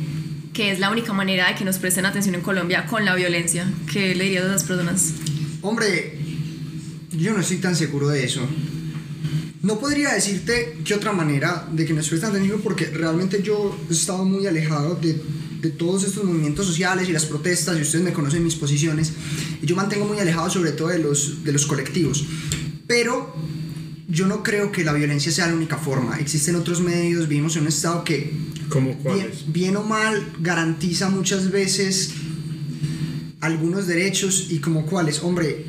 que 0.52 0.70
es 0.70 0.80
la 0.80 0.90
única 0.90 1.12
manera 1.12 1.48
de 1.48 1.54
que 1.54 1.64
nos 1.64 1.78
presten 1.78 2.06
atención 2.06 2.34
en 2.34 2.40
Colombia 2.40 2.86
con 2.86 3.04
la 3.04 3.14
violencia. 3.14 3.66
¿Qué 3.90 4.14
le 4.14 4.24
dirías 4.24 4.44
a 4.44 4.48
esas 4.48 4.64
personas? 4.64 5.12
Hombre, 5.62 6.18
yo 7.12 7.32
no 7.32 7.40
estoy 7.40 7.58
tan 7.58 7.76
seguro 7.76 8.08
de 8.08 8.24
eso. 8.24 8.46
No 9.62 9.78
podría 9.78 10.12
decirte 10.12 10.78
qué 10.84 10.94
otra 10.94 11.12
manera 11.12 11.68
de 11.70 11.84
que 11.84 11.92
nos 11.92 12.08
presten 12.08 12.30
atención 12.30 12.60
porque 12.62 12.86
realmente 12.86 13.42
yo 13.42 13.78
he 13.88 13.92
estado 13.92 14.24
muy 14.24 14.46
alejado 14.46 14.96
de 14.96 15.22
de 15.62 15.70
todos 15.70 16.02
estos 16.02 16.24
movimientos 16.24 16.66
sociales 16.66 17.08
y 17.08 17.12
las 17.12 17.24
protestas, 17.24 17.78
y 17.78 17.82
ustedes 17.82 18.04
me 18.04 18.12
conocen 18.12 18.42
mis 18.42 18.56
posiciones, 18.56 19.12
y 19.62 19.66
yo 19.66 19.76
mantengo 19.76 20.04
muy 20.04 20.18
alejado 20.18 20.50
sobre 20.50 20.72
todo 20.72 20.88
de 20.88 20.98
los, 20.98 21.44
de 21.44 21.52
los 21.52 21.66
colectivos. 21.66 22.26
Pero 22.88 23.32
yo 24.08 24.26
no 24.26 24.42
creo 24.42 24.72
que 24.72 24.82
la 24.84 24.92
violencia 24.92 25.30
sea 25.30 25.46
la 25.46 25.54
única 25.54 25.78
forma. 25.78 26.18
Existen 26.18 26.56
otros 26.56 26.80
medios, 26.80 27.28
vivimos 27.28 27.54
en 27.56 27.62
un 27.62 27.68
estado 27.68 28.02
que, 28.02 28.32
¿Cómo 28.68 28.94
bien, 29.14 29.30
bien 29.46 29.76
o 29.76 29.84
mal, 29.84 30.32
garantiza 30.40 31.08
muchas 31.08 31.50
veces 31.50 32.10
algunos 33.40 33.86
derechos 33.86 34.48
y 34.50 34.58
como 34.58 34.84
cuáles. 34.84 35.22
Hombre, 35.22 35.64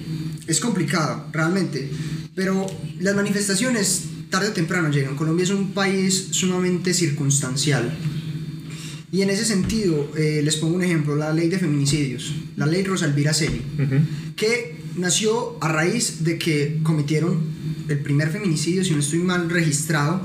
es 0.48 0.60
complicado, 0.60 1.28
realmente. 1.32 1.90
Pero 2.36 2.66
las 3.00 3.16
manifestaciones 3.16 4.04
tarde 4.30 4.50
o 4.50 4.52
temprano 4.52 4.90
llegan. 4.90 5.16
Colombia 5.16 5.44
es 5.44 5.52
un 5.52 5.74
país 5.74 6.30
sumamente 6.32 6.94
circunstancial. 6.96 7.96
Y 9.14 9.22
en 9.22 9.30
ese 9.30 9.46
sentido, 9.46 10.10
eh, 10.18 10.42
les 10.44 10.56
pongo 10.56 10.76
un 10.76 10.84
ejemplo, 10.84 11.16
la 11.16 11.32
ley 11.32 11.48
de 11.48 11.60
feminicidios, 11.60 12.34
la 12.56 12.66
ley 12.66 12.84
Rosalvira 12.84 13.32
Celi, 13.32 13.62
que 14.36 14.76
nació 14.98 15.56
a 15.62 15.68
raíz 15.68 16.24
de 16.24 16.40
que 16.40 16.80
cometieron 16.82 17.40
el 17.90 18.00
primer 18.00 18.32
feminicidio, 18.32 18.84
si 18.84 18.90
no 18.90 19.02
estoy 19.02 19.20
mal 19.20 19.52
registrado, 19.52 20.20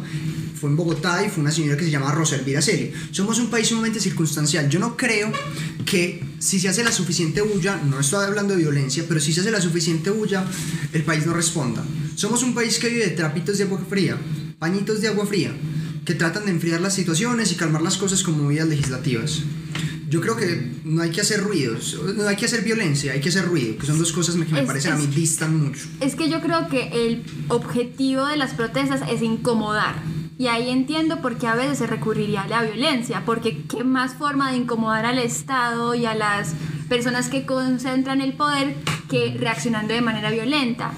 fue 0.58 0.70
en 0.70 0.76
Bogotá 0.76 1.22
y 1.22 1.28
fue 1.28 1.42
una 1.42 1.52
señora 1.52 1.76
que 1.76 1.84
se 1.84 1.90
llama 1.90 2.12
Rosalvira 2.12 2.62
Celi. 2.62 2.90
Somos 3.10 3.38
un 3.38 3.50
país 3.50 3.68
sumamente 3.68 4.00
circunstancial. 4.00 4.70
Yo 4.70 4.80
no 4.80 4.96
creo 4.96 5.30
que 5.84 6.24
si 6.38 6.58
se 6.58 6.70
hace 6.70 6.82
la 6.82 6.90
suficiente 6.90 7.42
bulla, 7.42 7.76
no 7.76 8.00
estoy 8.00 8.24
hablando 8.24 8.54
de 8.54 8.62
violencia, 8.62 9.04
pero 9.06 9.20
si 9.20 9.34
se 9.34 9.42
hace 9.42 9.50
la 9.50 9.60
suficiente 9.60 10.08
bulla, 10.08 10.46
el 10.94 11.02
país 11.02 11.26
no 11.26 11.34
responda. 11.34 11.84
Somos 12.14 12.42
un 12.42 12.54
país 12.54 12.78
que 12.78 12.88
vive 12.88 13.04
de 13.04 13.10
trapitos 13.10 13.58
de 13.58 13.64
agua 13.64 13.84
fría, 13.86 14.16
pañitos 14.58 15.02
de 15.02 15.08
agua 15.08 15.26
fría 15.26 15.52
que 16.08 16.14
tratan 16.14 16.46
de 16.46 16.52
enfriar 16.52 16.80
las 16.80 16.94
situaciones 16.94 17.52
y 17.52 17.56
calmar 17.56 17.82
las 17.82 17.98
cosas 17.98 18.22
con 18.22 18.42
movidas 18.42 18.66
legislativas. 18.66 19.42
Yo 20.08 20.22
creo 20.22 20.36
que 20.36 20.72
no 20.84 21.02
hay 21.02 21.10
que 21.10 21.20
hacer 21.20 21.42
ruidos, 21.42 22.00
no 22.16 22.26
hay 22.26 22.34
que 22.34 22.46
hacer 22.46 22.64
violencia, 22.64 23.12
hay 23.12 23.20
que 23.20 23.28
hacer 23.28 23.44
ruido, 23.44 23.76
que 23.76 23.84
son 23.84 23.98
dos 23.98 24.10
cosas 24.12 24.34
que 24.36 24.54
me 24.54 24.62
parecen 24.62 24.94
a 24.94 24.96
mí 24.96 25.06
distan 25.08 25.62
mucho. 25.62 25.82
Es 26.00 26.14
que 26.14 26.30
yo 26.30 26.40
creo 26.40 26.66
que 26.68 26.88
el 26.94 27.24
objetivo 27.48 28.24
de 28.24 28.38
las 28.38 28.54
protestas 28.54 29.02
es 29.12 29.20
incomodar. 29.20 29.96
Y 30.38 30.46
ahí 30.46 30.70
entiendo 30.70 31.20
por 31.20 31.36
qué 31.36 31.46
a 31.46 31.54
veces 31.54 31.76
se 31.76 31.86
recurriría 31.86 32.40
a 32.40 32.48
la 32.48 32.62
violencia, 32.62 33.24
porque 33.26 33.64
qué 33.68 33.84
más 33.84 34.14
forma 34.14 34.50
de 34.50 34.56
incomodar 34.56 35.04
al 35.04 35.18
Estado 35.18 35.94
y 35.94 36.06
a 36.06 36.14
las 36.14 36.54
personas 36.88 37.28
que 37.28 37.44
concentran 37.44 38.22
el 38.22 38.32
poder 38.32 38.76
que 39.10 39.36
reaccionando 39.38 39.92
de 39.92 40.00
manera 40.00 40.30
violenta. 40.30 40.90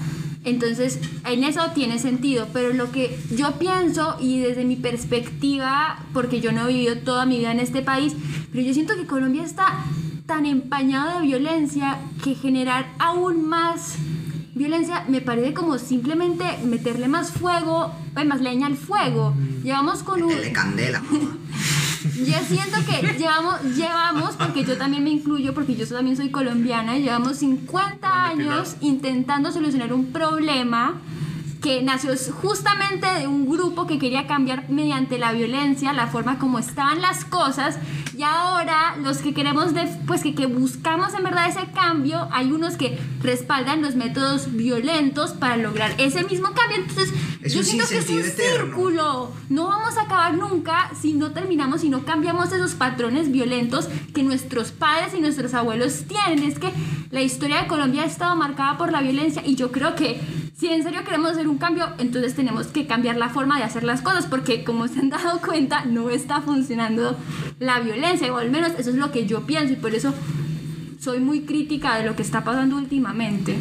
Entonces, 0.43 0.99
en 1.25 1.43
eso 1.43 1.61
tiene 1.75 1.99
sentido, 1.99 2.47
pero 2.51 2.73
lo 2.73 2.91
que 2.91 3.17
yo 3.35 3.59
pienso 3.59 4.17
y 4.19 4.39
desde 4.39 4.65
mi 4.65 4.75
perspectiva, 4.75 6.03
porque 6.13 6.41
yo 6.41 6.51
no 6.51 6.67
he 6.67 6.73
vivido 6.73 6.97
toda 6.97 7.25
mi 7.25 7.37
vida 7.37 7.51
en 7.51 7.59
este 7.59 7.81
país, 7.81 8.13
pero 8.51 8.63
yo 8.63 8.73
siento 8.73 8.95
que 8.95 9.05
Colombia 9.05 9.43
está 9.43 9.85
tan 10.25 10.45
empañado 10.45 11.19
de 11.19 11.27
violencia 11.27 11.99
que 12.23 12.35
generar 12.35 12.91
aún 12.97 13.47
más 13.47 13.97
violencia 14.53 15.05
me 15.07 15.21
parece 15.21 15.53
como 15.53 15.77
simplemente 15.77 16.45
meterle 16.65 17.07
más 17.07 17.31
fuego, 17.31 17.93
eh, 18.17 18.25
más 18.25 18.41
leña 18.41 18.67
al 18.67 18.77
fuego. 18.77 19.33
Llevamos 19.63 20.03
con 20.03 20.21
un... 20.23 20.33
candela, 20.53 21.01
yo 22.03 22.35
siento 22.47 22.77
que 22.85 23.17
llevamos, 23.17 23.63
llevamos, 23.75 24.20
porque 24.61 24.73
yo 24.73 24.77
también 24.77 25.03
me 25.03 25.09
incluyo, 25.09 25.55
porque 25.55 25.75
yo 25.75 25.87
también 25.87 26.15
soy 26.15 26.29
colombiana, 26.29 26.95
llevamos 26.97 27.37
50 27.37 28.25
años 28.25 28.75
intentando 28.81 29.51
solucionar 29.51 29.91
un 29.91 30.11
problema 30.11 31.01
que 31.61 31.83
nació 31.83 32.11
justamente 32.41 33.05
de 33.05 33.27
un 33.27 33.47
grupo 33.47 33.85
que 33.85 33.99
quería 33.99 34.25
cambiar 34.25 34.69
mediante 34.69 35.19
la 35.19 35.31
violencia 35.31 35.93
la 35.93 36.07
forma 36.07 36.39
como 36.39 36.57
estaban 36.57 37.01
las 37.01 37.23
cosas 37.23 37.77
y 38.17 38.23
ahora 38.23 38.97
los 39.01 39.19
que 39.19 39.33
queremos, 39.33 39.71
pues 40.05 40.21
que, 40.21 40.35
que 40.35 40.45
buscamos 40.45 41.13
en 41.13 41.23
verdad 41.23 41.49
ese 41.49 41.71
cambio, 41.73 42.27
hay 42.31 42.51
unos 42.51 42.77
que 42.77 42.99
respaldan 43.21 43.81
los 43.81 43.95
métodos 43.95 44.53
violentos 44.55 45.31
para 45.31 45.57
lograr 45.57 45.93
ese 45.97 46.23
mismo 46.23 46.49
cambio. 46.51 46.77
Entonces, 46.77 47.11
yo 47.41 47.63
siento 47.63 47.87
que 47.87 47.97
es 47.97 48.09
un 48.09 48.23
círculo. 48.23 49.31
No 49.49 49.67
vamos 49.67 49.97
a 49.97 50.03
acabar 50.03 50.35
nunca 50.35 50.91
si 50.99 51.13
no 51.13 51.31
terminamos, 51.31 51.81
si 51.81 51.89
no 51.89 52.05
cambiamos 52.05 52.51
esos 52.51 52.73
patrones 52.73 53.31
violentos 53.31 53.87
que 54.13 54.23
nuestros 54.23 54.71
padres 54.71 55.13
y 55.15 55.21
nuestros 55.21 55.53
abuelos 55.53 56.03
tienen. 56.07 56.43
Es 56.43 56.59
que 56.59 56.71
la 57.09 57.21
historia 57.21 57.61
de 57.61 57.67
Colombia 57.67 58.03
ha 58.03 58.05
estado 58.05 58.35
marcada 58.35 58.77
por 58.77 58.91
la 58.91 59.01
violencia 59.01 59.41
y 59.45 59.55
yo 59.55 59.71
creo 59.71 59.95
que 59.95 60.21
si 60.61 60.67
en 60.67 60.83
serio 60.83 61.03
queremos 61.03 61.31
hacer 61.31 61.47
un 61.47 61.57
cambio, 61.57 61.89
entonces 61.97 62.35
tenemos 62.35 62.67
que 62.67 62.85
cambiar 62.85 63.17
la 63.17 63.29
forma 63.29 63.57
de 63.57 63.63
hacer 63.63 63.83
las 63.83 64.03
cosas, 64.03 64.27
porque 64.27 64.63
como 64.63 64.87
se 64.87 64.99
han 64.99 65.09
dado 65.09 65.41
cuenta, 65.41 65.85
no 65.85 66.11
está 66.11 66.39
funcionando 66.41 67.17
la 67.59 67.79
violencia, 67.79 68.31
o 68.31 68.37
al 68.37 68.51
menos 68.51 68.73
eso 68.77 68.91
es 68.91 68.95
lo 68.95 69.11
que 69.11 69.25
yo 69.25 69.47
pienso, 69.47 69.73
y 69.73 69.77
por 69.77 69.95
eso 69.95 70.13
soy 70.99 71.19
muy 71.19 71.41
crítica 71.41 71.97
de 71.97 72.05
lo 72.05 72.15
que 72.15 72.21
está 72.21 72.43
pasando 72.43 72.77
últimamente. 72.77 73.55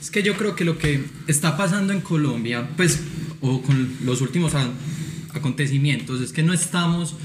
Es 0.00 0.10
que 0.10 0.22
yo 0.22 0.34
creo 0.34 0.56
que 0.56 0.64
lo 0.64 0.78
que 0.78 1.04
está 1.26 1.58
pasando 1.58 1.92
en 1.92 2.00
Colombia, 2.00 2.66
pues, 2.74 3.02
o 3.42 3.60
con 3.60 3.94
los 4.06 4.22
últimos 4.22 4.54
acontecimientos, 5.34 6.22
es 6.22 6.32
que 6.32 6.42
no 6.42 6.54
estamos 6.54 7.16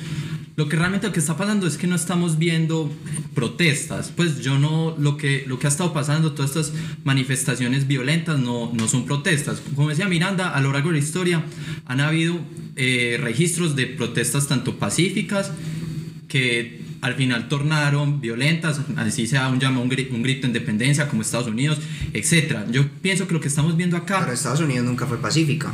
lo 0.56 0.68
que 0.68 0.76
realmente 0.76 1.08
lo 1.08 1.14
que 1.14 1.20
está 1.20 1.38
pasando 1.38 1.66
es 1.66 1.78
que 1.78 1.88
no 1.88 1.96
estamos 1.96 2.38
viendo 2.38 2.92
protestas. 3.34 4.12
Pues 4.16 4.42
yo 4.42 4.60
no, 4.60 4.96
lo 4.98 5.18
que, 5.18 5.46
lo 5.48 5.60
que 5.60 5.68
ha 5.68 5.70
estado 5.70 5.94
pasando, 5.94 6.34
todas 6.34 6.52
estas 6.52 6.74
manifestaciones 7.04 7.88
violentas 7.88 8.40
no, 8.40 8.72
no 8.74 8.88
son 8.88 9.06
protestas. 9.06 9.62
Como 9.76 9.90
decía 9.90 10.08
Miranda, 10.08 10.50
a 10.50 10.62
lo 10.62 10.74
largo 10.74 10.90
de 10.90 10.94
la 10.94 11.04
historia 11.04 11.44
han 11.86 12.02
habido 12.02 12.40
eh, 12.76 13.18
registros 13.22 13.76
de 13.76 13.88
protestas 13.88 14.48
tanto 14.48 14.78
pacíficas 14.78 15.52
que 16.28 16.82
al 17.02 17.16
final 17.16 17.50
tornaron 17.50 18.22
violentas, 18.22 18.80
así 18.96 19.26
sea 19.26 19.50
un 19.50 19.60
llama 19.60 19.82
un, 19.82 19.90
grito, 19.90 20.14
un 20.14 20.22
grito 20.22 20.42
de 20.42 20.48
independencia 20.48 21.08
como 21.08 21.24
Estados 21.24 21.48
Unidos, 21.48 21.80
etc. 22.14 22.60
Yo 22.70 22.88
pienso 23.02 23.28
que 23.28 23.34
lo 23.34 23.42
que 23.42 23.48
estamos 23.48 23.76
viendo 23.76 23.98
acá... 23.98 24.20
Pero 24.20 24.32
Estados 24.32 24.60
Unidos 24.60 24.86
nunca 24.86 25.08
fue 25.08 25.20
pacífica. 25.20 25.74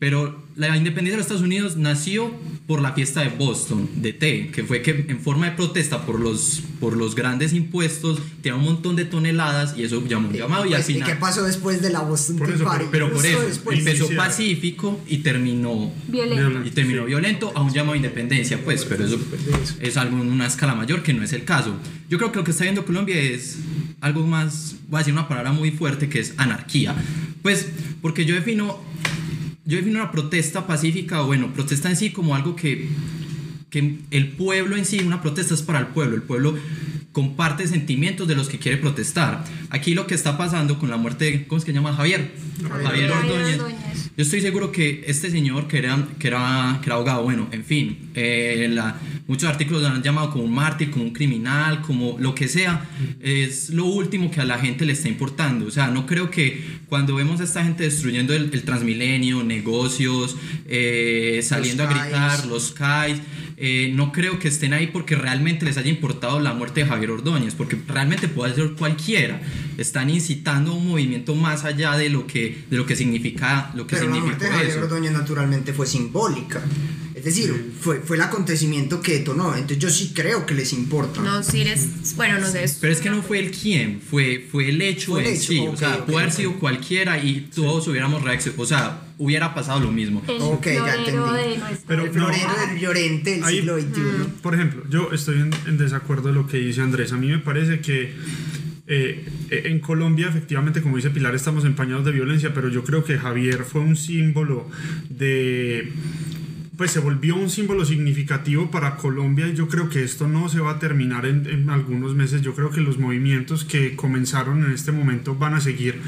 Pero 0.00 0.42
la 0.56 0.76
independencia 0.76 1.12
de 1.12 1.16
los 1.18 1.26
Estados 1.26 1.42
Unidos 1.42 1.76
nació 1.76 2.34
por 2.70 2.80
la 2.80 2.92
fiesta 2.92 3.22
de 3.22 3.30
Boston, 3.30 3.90
de 3.96 4.12
té, 4.12 4.48
que 4.52 4.62
fue 4.62 4.80
que 4.80 5.04
en 5.08 5.20
forma 5.20 5.46
de 5.46 5.56
protesta 5.56 6.06
por 6.06 6.20
los, 6.20 6.62
por 6.78 6.96
los 6.96 7.16
grandes 7.16 7.52
impuestos, 7.52 8.20
tenía 8.42 8.54
un 8.54 8.62
montón 8.62 8.94
de 8.94 9.04
toneladas 9.04 9.74
y 9.76 9.82
eso 9.82 10.00
llamó 10.06 10.28
un 10.28 10.34
llamado. 10.34 10.66
Y, 10.66 10.74
al 10.74 10.84
final, 10.84 11.08
¿Y 11.08 11.12
qué 11.12 11.18
pasó 11.18 11.42
después 11.42 11.82
de 11.82 11.90
la 11.90 12.02
Boston 12.02 12.36
Tea 12.36 12.64
Party? 12.64 12.84
Pero 12.92 13.12
por 13.12 13.26
eso, 13.26 13.40
empezó 13.72 14.08
pacífico 14.14 15.00
y 15.08 15.16
terminó 15.16 15.92
violento. 16.06 16.64
Y 16.64 16.70
terminó 16.70 17.06
violento 17.06 17.50
a 17.56 17.60
un 17.60 17.72
llamado 17.72 17.94
a 17.94 17.96
independencia, 17.96 18.60
pues, 18.64 18.84
pero 18.84 19.04
eso 19.04 19.18
es 19.80 19.96
algo 19.96 20.20
en 20.20 20.30
una 20.30 20.46
escala 20.46 20.76
mayor 20.76 21.02
que 21.02 21.12
no 21.12 21.24
es 21.24 21.32
el 21.32 21.42
caso. 21.42 21.74
Yo 22.08 22.18
creo 22.18 22.30
que 22.30 22.38
lo 22.38 22.44
que 22.44 22.52
está 22.52 22.62
viendo 22.62 22.86
Colombia 22.86 23.20
es 23.20 23.58
algo 24.00 24.24
más, 24.24 24.76
voy 24.88 24.98
a 24.98 25.00
decir 25.00 25.12
una 25.12 25.26
palabra 25.26 25.50
muy 25.50 25.72
fuerte, 25.72 26.08
que 26.08 26.20
es 26.20 26.34
anarquía. 26.36 26.94
Pues, 27.42 27.66
porque 28.00 28.24
yo 28.24 28.36
defino 28.36 28.78
yo 29.64 29.76
defino 29.76 30.00
una 30.00 30.10
protesta 30.10 30.66
pacífica, 30.66 31.22
o 31.22 31.26
bueno, 31.26 31.52
protesta 31.52 31.88
en 31.90 31.96
sí 31.96 32.10
como 32.10 32.34
algo 32.34 32.56
que, 32.56 32.88
que 33.70 33.98
el 34.10 34.28
pueblo 34.32 34.76
en 34.76 34.84
sí, 34.84 35.00
una 35.00 35.22
protesta 35.22 35.54
es 35.54 35.62
para 35.62 35.78
el 35.78 35.86
pueblo, 35.88 36.16
el 36.16 36.22
pueblo 36.22 36.56
comparte 37.12 37.66
sentimientos 37.66 38.28
de 38.28 38.36
los 38.36 38.48
que 38.48 38.58
quiere 38.58 38.78
protestar. 38.78 39.44
Aquí 39.70 39.94
lo 39.94 40.06
que 40.06 40.14
está 40.14 40.38
pasando 40.38 40.78
con 40.78 40.90
la 40.90 40.96
muerte 40.96 41.46
¿cómo 41.48 41.58
es 41.58 41.64
que 41.64 41.72
llama? 41.72 41.94
Javier. 41.94 42.32
Javier, 42.62 43.10
Ordóñez. 43.10 43.58
Yo 44.16 44.24
estoy 44.24 44.40
seguro 44.40 44.70
que 44.72 45.04
este 45.06 45.30
señor 45.30 45.66
que 45.66 45.78
era, 45.78 46.06
que 46.18 46.28
era, 46.28 46.78
que 46.82 46.88
era 46.88 46.96
abogado, 46.96 47.22
bueno, 47.22 47.48
en 47.52 47.64
fin, 47.64 48.10
eh, 48.14 48.68
la, 48.70 48.96
muchos 49.26 49.48
artículos 49.48 49.82
lo 49.82 49.88
han 49.88 50.02
llamado 50.02 50.30
como 50.30 50.44
un 50.44 50.52
mártir, 50.52 50.90
como 50.90 51.04
un 51.04 51.12
criminal, 51.12 51.80
como 51.82 52.16
lo 52.18 52.34
que 52.34 52.48
sea, 52.48 52.84
es 53.20 53.70
lo 53.70 53.84
último 53.84 54.30
que 54.30 54.40
a 54.40 54.44
la 54.44 54.58
gente 54.58 54.84
le 54.84 54.92
está 54.92 55.08
importando. 55.08 55.66
O 55.66 55.70
sea, 55.70 55.88
no 55.88 56.04
creo 56.04 56.30
que 56.30 56.62
cuando 56.88 57.14
vemos 57.14 57.40
a 57.40 57.44
esta 57.44 57.62
gente 57.62 57.84
destruyendo 57.84 58.34
el, 58.34 58.50
transmilenio, 58.62 59.42
negocios, 59.44 60.36
eh, 60.66 61.40
saliendo 61.42 61.84
a 61.84 61.86
gritar, 61.86 62.46
los 62.46 62.72
CAIs, 62.72 63.20
eh, 63.62 63.92
no 63.94 64.10
creo 64.10 64.38
que 64.38 64.48
estén 64.48 64.72
ahí 64.72 64.86
porque 64.86 65.16
realmente 65.16 65.66
les 65.66 65.76
haya 65.76 65.90
importado 65.90 66.40
la 66.40 66.54
muerte 66.54 66.80
de 66.80 66.86
Javier 66.86 67.10
Ordóñez, 67.10 67.54
porque 67.54 67.76
realmente 67.86 68.26
puede 68.26 68.54
ser 68.54 68.72
cualquiera. 68.72 69.40
Están 69.76 70.08
incitando 70.08 70.72
un 70.72 70.88
movimiento 70.88 71.34
más 71.34 71.64
allá 71.64 71.96
de 71.96 72.08
lo 72.08 72.26
que, 72.26 72.49
de 72.70 72.76
lo 72.76 72.86
que 72.86 72.96
significa 72.96 73.70
lo 73.74 73.86
que 73.86 73.96
Pero 73.96 74.10
la 74.10 74.20
muerte 74.20 74.44
de 74.44 74.50
Javier 74.50 74.78
Ordóñez 74.78 75.12
naturalmente 75.12 75.72
fue 75.72 75.86
simbólica. 75.86 76.62
Es 77.20 77.24
decir, 77.24 77.72
fue, 77.78 78.00
fue 78.00 78.16
el 78.16 78.22
acontecimiento 78.22 79.02
que 79.02 79.18
detonó. 79.18 79.54
Entonces 79.54 79.78
yo 79.78 79.90
sí 79.90 80.12
creo 80.14 80.46
que 80.46 80.54
les 80.54 80.72
importa. 80.72 81.20
No, 81.20 81.42
sí 81.42 81.64
les... 81.64 82.16
Bueno, 82.16 82.38
no 82.38 82.46
sé. 82.46 82.64
Pero 82.80 82.92
es 82.92 83.00
que 83.00 83.10
no 83.10 83.22
fue 83.22 83.40
el 83.40 83.50
quién, 83.50 84.00
fue, 84.00 84.46
fue 84.50 84.70
el 84.70 84.80
hecho 84.80 85.18
en 85.20 85.36
sí. 85.36 85.58
o 85.58 85.76
sea, 85.76 86.06
puede 86.06 86.20
haber 86.20 86.32
sido 86.32 86.58
cualquiera 86.58 87.22
y 87.22 87.50
todos 87.54 87.86
hubiéramos 87.88 88.22
reaccionado. 88.22 88.62
O 88.62 88.66
sea, 88.66 89.02
hubiera 89.18 89.52
pasado 89.52 89.80
lo 89.80 89.92
mismo. 89.92 90.22
El 90.26 90.40
ok, 90.40 90.66
ya 90.66 90.94
entendí. 90.94 91.20
Pero 91.86 92.04
el 92.04 92.10
florero 92.10 92.52
del 92.66 92.78
Llorente 92.80 93.30
del 93.32 93.44
siglo 93.44 93.78
XXI. 93.78 94.00
Por 94.40 94.54
ejemplo, 94.54 94.82
yo 94.88 95.12
estoy 95.12 95.40
en, 95.40 95.76
desacuerdo 95.76 96.28
de 96.28 96.34
lo 96.34 96.46
que 96.46 96.56
dice 96.56 96.80
Andrés. 96.80 97.12
A 97.12 97.18
mí 97.18 97.26
me 97.28 97.38
parece 97.38 97.80
que 97.80 98.14
eh, 98.92 99.24
en 99.50 99.78
Colombia, 99.78 100.26
efectivamente, 100.28 100.82
como 100.82 100.96
dice 100.96 101.10
Pilar, 101.10 101.32
estamos 101.36 101.64
empañados 101.64 102.04
de 102.04 102.10
violencia, 102.10 102.52
pero 102.52 102.68
yo 102.68 102.82
creo 102.82 103.04
que 103.04 103.16
Javier 103.16 103.62
fue 103.62 103.82
un 103.82 103.94
símbolo 103.94 104.68
de 105.08 105.92
pues 106.80 106.92
se 106.92 107.00
volvió 107.00 107.36
un 107.36 107.50
símbolo 107.50 107.84
significativo 107.84 108.70
para 108.70 108.96
Colombia 108.96 109.46
y 109.46 109.54
yo 109.54 109.68
creo 109.68 109.90
que 109.90 110.02
esto 110.02 110.26
no 110.28 110.48
se 110.48 110.60
va 110.60 110.70
a 110.70 110.78
terminar 110.78 111.26
en, 111.26 111.68
algunos 111.68 112.14
meses. 112.14 112.40
Yo 112.40 112.54
creo 112.54 112.70
que 112.70 112.80
los 112.80 112.96
movimientos 112.96 113.66
que 113.66 113.94
comenzaron 113.96 114.64
en 114.64 114.72
este 114.72 114.90
momento 114.90 115.34
van 115.34 115.52
a 115.52 115.60
seguir 115.60 116.00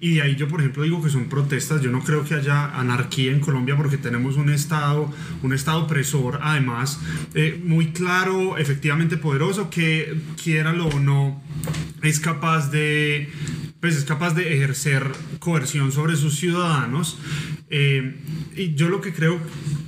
y 0.00 0.16
de 0.16 0.22
ahí 0.22 0.36
yo 0.36 0.46
por 0.46 0.60
ejemplo 0.60 0.82
digo 0.82 1.02
que 1.02 1.08
son 1.08 1.30
protestas. 1.30 1.80
Yo 1.80 1.90
no 1.90 2.04
creo 2.04 2.26
que 2.26 2.34
haya 2.34 2.78
anarquía 2.78 3.32
en 3.32 3.40
Colombia 3.40 3.74
porque 3.74 3.96
tenemos 3.96 4.36
un 4.36 4.50
estado, 4.50 5.10
un 5.42 5.54
estado 5.54 5.84
opresor 5.84 6.40
además 6.42 7.00
eh, 7.32 7.58
muy 7.64 7.92
claro, 7.92 8.58
efectivamente 8.58 9.16
poderoso 9.16 9.70
que 9.70 10.14
quiera 10.44 10.72
o 10.72 11.00
no 11.00 11.42
es 12.02 12.20
capaz 12.20 12.70
de 12.70 13.32
pues 13.80 13.96
es 13.96 14.04
capaz 14.04 14.34
de 14.34 14.54
ejercer 14.54 15.10
coerción 15.38 15.90
sobre 15.90 16.16
sus 16.16 16.36
ciudadanos. 16.36 17.16
Eh, 17.70 18.16
y 18.56 18.74
yo 18.74 18.88
lo 18.88 19.00
que 19.00 19.12
creo, 19.12 19.38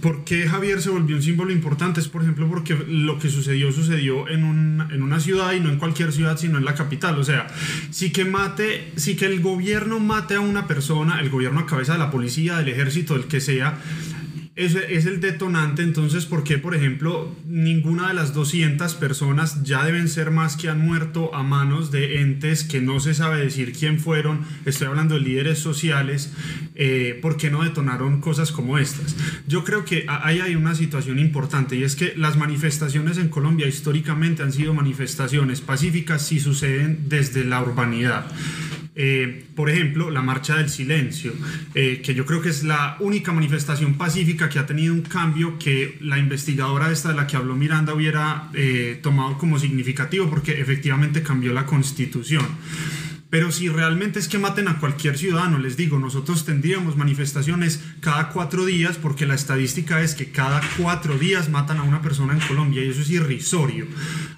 ¿por 0.02 0.24
qué 0.24 0.46
Javier 0.46 0.82
se 0.82 0.90
volvió 0.90 1.16
un 1.16 1.22
símbolo 1.22 1.50
importante? 1.50 2.00
Es, 2.00 2.08
por 2.08 2.22
ejemplo, 2.22 2.48
porque 2.48 2.74
lo 2.74 3.18
que 3.18 3.28
sucedió 3.28 3.72
sucedió 3.72 4.28
en, 4.28 4.44
un, 4.44 4.86
en 4.92 5.02
una 5.02 5.18
ciudad 5.18 5.52
y 5.54 5.60
no 5.60 5.70
en 5.70 5.78
cualquier 5.78 6.12
ciudad, 6.12 6.36
sino 6.36 6.58
en 6.58 6.64
la 6.64 6.74
capital. 6.74 7.18
O 7.18 7.24
sea, 7.24 7.46
sí 7.90 8.12
que 8.12 8.24
mate, 8.24 8.92
sí 8.96 9.16
que 9.16 9.26
el 9.26 9.40
gobierno 9.40 9.98
mate 9.98 10.34
a 10.34 10.40
una 10.40 10.66
persona, 10.66 11.20
el 11.20 11.30
gobierno 11.30 11.60
a 11.60 11.66
cabeza 11.66 11.94
de 11.94 11.98
la 11.98 12.10
policía, 12.10 12.58
del 12.58 12.68
ejército, 12.68 13.14
del 13.14 13.24
que 13.24 13.40
sea, 13.40 13.78
es, 14.64 15.06
el 15.06 15.20
detonante, 15.20 15.82
entonces, 15.82 16.26
¿por 16.26 16.44
qué, 16.44 16.58
por 16.58 16.74
ejemplo, 16.74 17.34
ninguna 17.46 18.08
de 18.08 18.14
las 18.14 18.34
200 18.34 18.94
personas 18.94 19.62
ya 19.62 19.84
deben 19.84 20.08
ser 20.08 20.30
más 20.30 20.56
que 20.56 20.68
han 20.68 20.80
muerto 20.80 21.34
a 21.34 21.42
manos 21.42 21.90
de 21.90 22.20
entes 22.20 22.64
que 22.64 22.82
no 22.82 23.00
se 23.00 23.14
sabe 23.14 23.40
decir 23.40 23.72
quién 23.72 23.98
fueron? 23.98 24.40
Estoy 24.66 24.88
hablando 24.88 25.14
de 25.14 25.22
líderes 25.22 25.58
sociales, 25.58 26.32
eh, 26.74 27.18
¿por 27.22 27.38
qué 27.38 27.50
no 27.50 27.62
detonaron 27.62 28.20
cosas 28.20 28.52
como 28.52 28.76
estas? 28.76 29.16
Yo 29.48 29.64
creo 29.64 29.86
que 29.86 30.04
ahí 30.08 30.40
hay 30.40 30.54
una 30.56 30.74
situación 30.74 31.18
importante 31.18 31.76
y 31.76 31.82
es 31.82 31.96
que 31.96 32.12
las 32.16 32.36
manifestaciones 32.36 33.16
en 33.16 33.28
Colombia 33.28 33.66
históricamente 33.66 34.42
han 34.42 34.52
sido 34.52 34.74
manifestaciones 34.74 35.62
pacíficas 35.62 36.26
si 36.26 36.38
suceden 36.38 37.08
desde 37.08 37.44
la 37.44 37.62
urbanidad. 37.62 38.26
Eh, 38.96 39.46
por 39.54 39.70
ejemplo, 39.70 40.10
la 40.10 40.20
Marcha 40.20 40.56
del 40.56 40.68
Silencio, 40.68 41.32
eh, 41.74 42.02
que 42.04 42.12
yo 42.12 42.26
creo 42.26 42.42
que 42.42 42.48
es 42.48 42.64
la 42.64 42.96
única 42.98 43.32
manifestación 43.32 43.94
pacífica 43.94 44.48
que 44.48 44.58
ha 44.58 44.66
tenido 44.66 44.92
un 44.92 45.02
cambio 45.02 45.58
que 45.58 45.96
la 46.00 46.18
investigadora 46.18 46.90
esta 46.90 47.10
de 47.10 47.14
la 47.14 47.26
que 47.26 47.36
habló 47.36 47.54
Miranda 47.54 47.94
hubiera 47.94 48.50
eh, 48.52 48.98
tomado 49.00 49.38
como 49.38 49.58
significativo 49.58 50.28
porque 50.28 50.60
efectivamente 50.60 51.22
cambió 51.22 51.52
la 51.52 51.66
constitución. 51.66 52.44
Pero 53.30 53.52
si 53.52 53.68
realmente 53.68 54.18
es 54.18 54.28
que 54.28 54.38
maten 54.38 54.66
a 54.66 54.80
cualquier 54.80 55.16
ciudadano, 55.16 55.58
les 55.58 55.76
digo, 55.76 56.00
nosotros 56.00 56.44
tendríamos 56.44 56.96
manifestaciones 56.96 57.80
cada 58.00 58.30
cuatro 58.30 58.64
días 58.64 58.98
porque 58.98 59.24
la 59.24 59.34
estadística 59.34 60.00
es 60.00 60.16
que 60.16 60.32
cada 60.32 60.60
cuatro 60.76 61.16
días 61.16 61.48
matan 61.48 61.78
a 61.78 61.84
una 61.84 62.02
persona 62.02 62.32
en 62.32 62.40
Colombia 62.40 62.84
y 62.84 62.90
eso 62.90 63.02
es 63.02 63.10
irrisorio. 63.10 63.86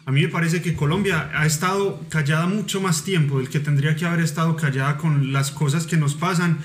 A 0.05 0.13
mí 0.13 0.21
me 0.21 0.29
parece 0.29 0.61
que 0.61 0.75
Colombia 0.75 1.31
ha 1.35 1.47
estado 1.47 2.05
callada 2.11 2.47
mucho 2.47 2.83
más 2.83 3.03
tiempo 3.03 3.39
del 3.39 3.49
que 3.49 3.61
tendría 3.61 3.97
que 3.97 4.05
haber 4.05 4.21
estado 4.21 4.57
callada 4.57 4.99
con 4.99 5.33
las 5.33 5.51
cosas 5.51 5.87
que 5.87 5.97
nos 5.97 6.15
pasan. 6.15 6.59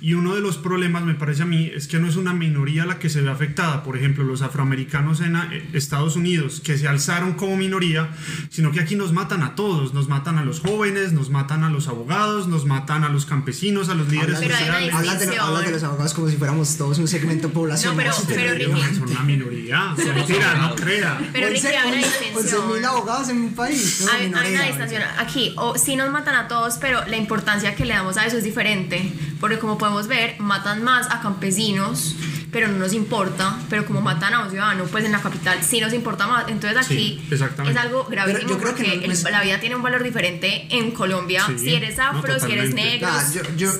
Y 0.00 0.14
uno 0.14 0.34
de 0.34 0.40
los 0.40 0.56
problemas 0.56 1.04
me 1.04 1.14
parece 1.14 1.42
a 1.42 1.46
mí 1.46 1.70
es 1.74 1.86
que 1.86 1.98
no 1.98 2.08
es 2.08 2.16
una 2.16 2.32
minoría 2.32 2.86
la 2.86 2.98
que 2.98 3.10
se 3.10 3.20
ve 3.20 3.30
afectada, 3.30 3.82
por 3.82 3.98
ejemplo 3.98 4.24
los 4.24 4.40
afroamericanos 4.40 5.20
en 5.20 5.36
eh, 5.36 5.68
Estados 5.74 6.16
Unidos 6.16 6.60
que 6.60 6.78
se 6.78 6.88
alzaron 6.88 7.34
como 7.34 7.56
minoría, 7.56 8.10
sino 8.48 8.72
que 8.72 8.80
aquí 8.80 8.96
nos 8.96 9.12
matan 9.12 9.42
a 9.42 9.54
todos, 9.54 9.92
nos 9.92 10.08
matan 10.08 10.38
a 10.38 10.44
los 10.44 10.60
jóvenes, 10.60 11.12
nos 11.12 11.28
matan 11.28 11.64
a 11.64 11.73
los 11.74 11.88
abogados, 11.88 12.46
nos 12.48 12.64
matan 12.64 13.04
a 13.04 13.08
los 13.08 13.26
campesinos, 13.26 13.88
a 13.88 13.94
los 13.94 14.08
líderes 14.08 14.38
sociales. 14.38 14.94
Hablas 14.94 15.20
de, 15.20 15.26
de, 15.26 15.70
los 15.70 15.82
abogados 15.82 16.14
como 16.14 16.28
si 16.28 16.36
fuéramos 16.36 16.76
todos 16.76 16.98
un 16.98 17.08
segmento 17.08 17.50
poblacional. 17.50 17.96
No, 17.96 18.12
pero, 18.26 18.56
pero 18.56 18.94
son 18.94 19.10
una 19.10 19.22
minoría. 19.22 19.94
Mentira, 20.14 20.54
no 20.54 20.74
crea. 20.74 21.20
Pero 21.32 21.48
Ricky, 21.48 21.66
hay 21.66 21.88
una 21.88 21.96
distinción. 21.98 22.72
mil 22.72 22.84
abogados 22.84 23.28
en 23.28 23.38
un 23.38 23.54
país. 23.54 24.06
hay, 24.12 24.28
una 24.28 24.42
distinción. 24.42 25.02
Aquí, 25.18 25.52
o 25.56 25.76
sí 25.76 25.96
nos 25.96 26.10
matan 26.10 26.34
a 26.36 26.48
todos, 26.48 26.78
pero 26.78 27.04
la 27.06 27.16
importancia 27.16 27.74
que 27.74 27.84
le 27.84 27.94
damos 27.94 28.16
a 28.16 28.26
eso 28.26 28.36
es 28.38 28.44
diferente. 28.44 29.12
Porque 29.40 29.58
como 29.58 29.76
podemos 29.76 30.06
ver, 30.06 30.36
matan 30.38 30.82
más 30.82 31.10
a 31.10 31.20
campesinos 31.20 32.14
pero 32.54 32.68
no 32.68 32.78
nos 32.78 32.92
importa, 32.92 33.60
pero 33.68 33.84
como 33.84 34.00
matan 34.00 34.32
a 34.32 34.44
un 34.44 34.50
ciudadano, 34.50 34.84
pues 34.84 35.04
en 35.04 35.10
la 35.10 35.20
capital 35.20 35.58
sí 35.68 35.80
nos 35.80 35.92
importa 35.92 36.28
más. 36.28 36.48
Entonces 36.48 36.78
aquí 36.78 37.20
es 37.28 37.76
algo 37.76 38.04
gravísimo 38.04 38.56
porque 38.58 39.04
la 39.28 39.42
vida 39.42 39.58
tiene 39.58 39.74
un 39.74 39.82
valor 39.82 40.04
diferente 40.04 40.68
en 40.70 40.92
Colombia. 40.92 41.44
si 41.58 41.74
eres 41.74 41.98
afro, 41.98 42.38
si 42.38 42.52
eres 42.52 42.72
negro, 42.72 43.08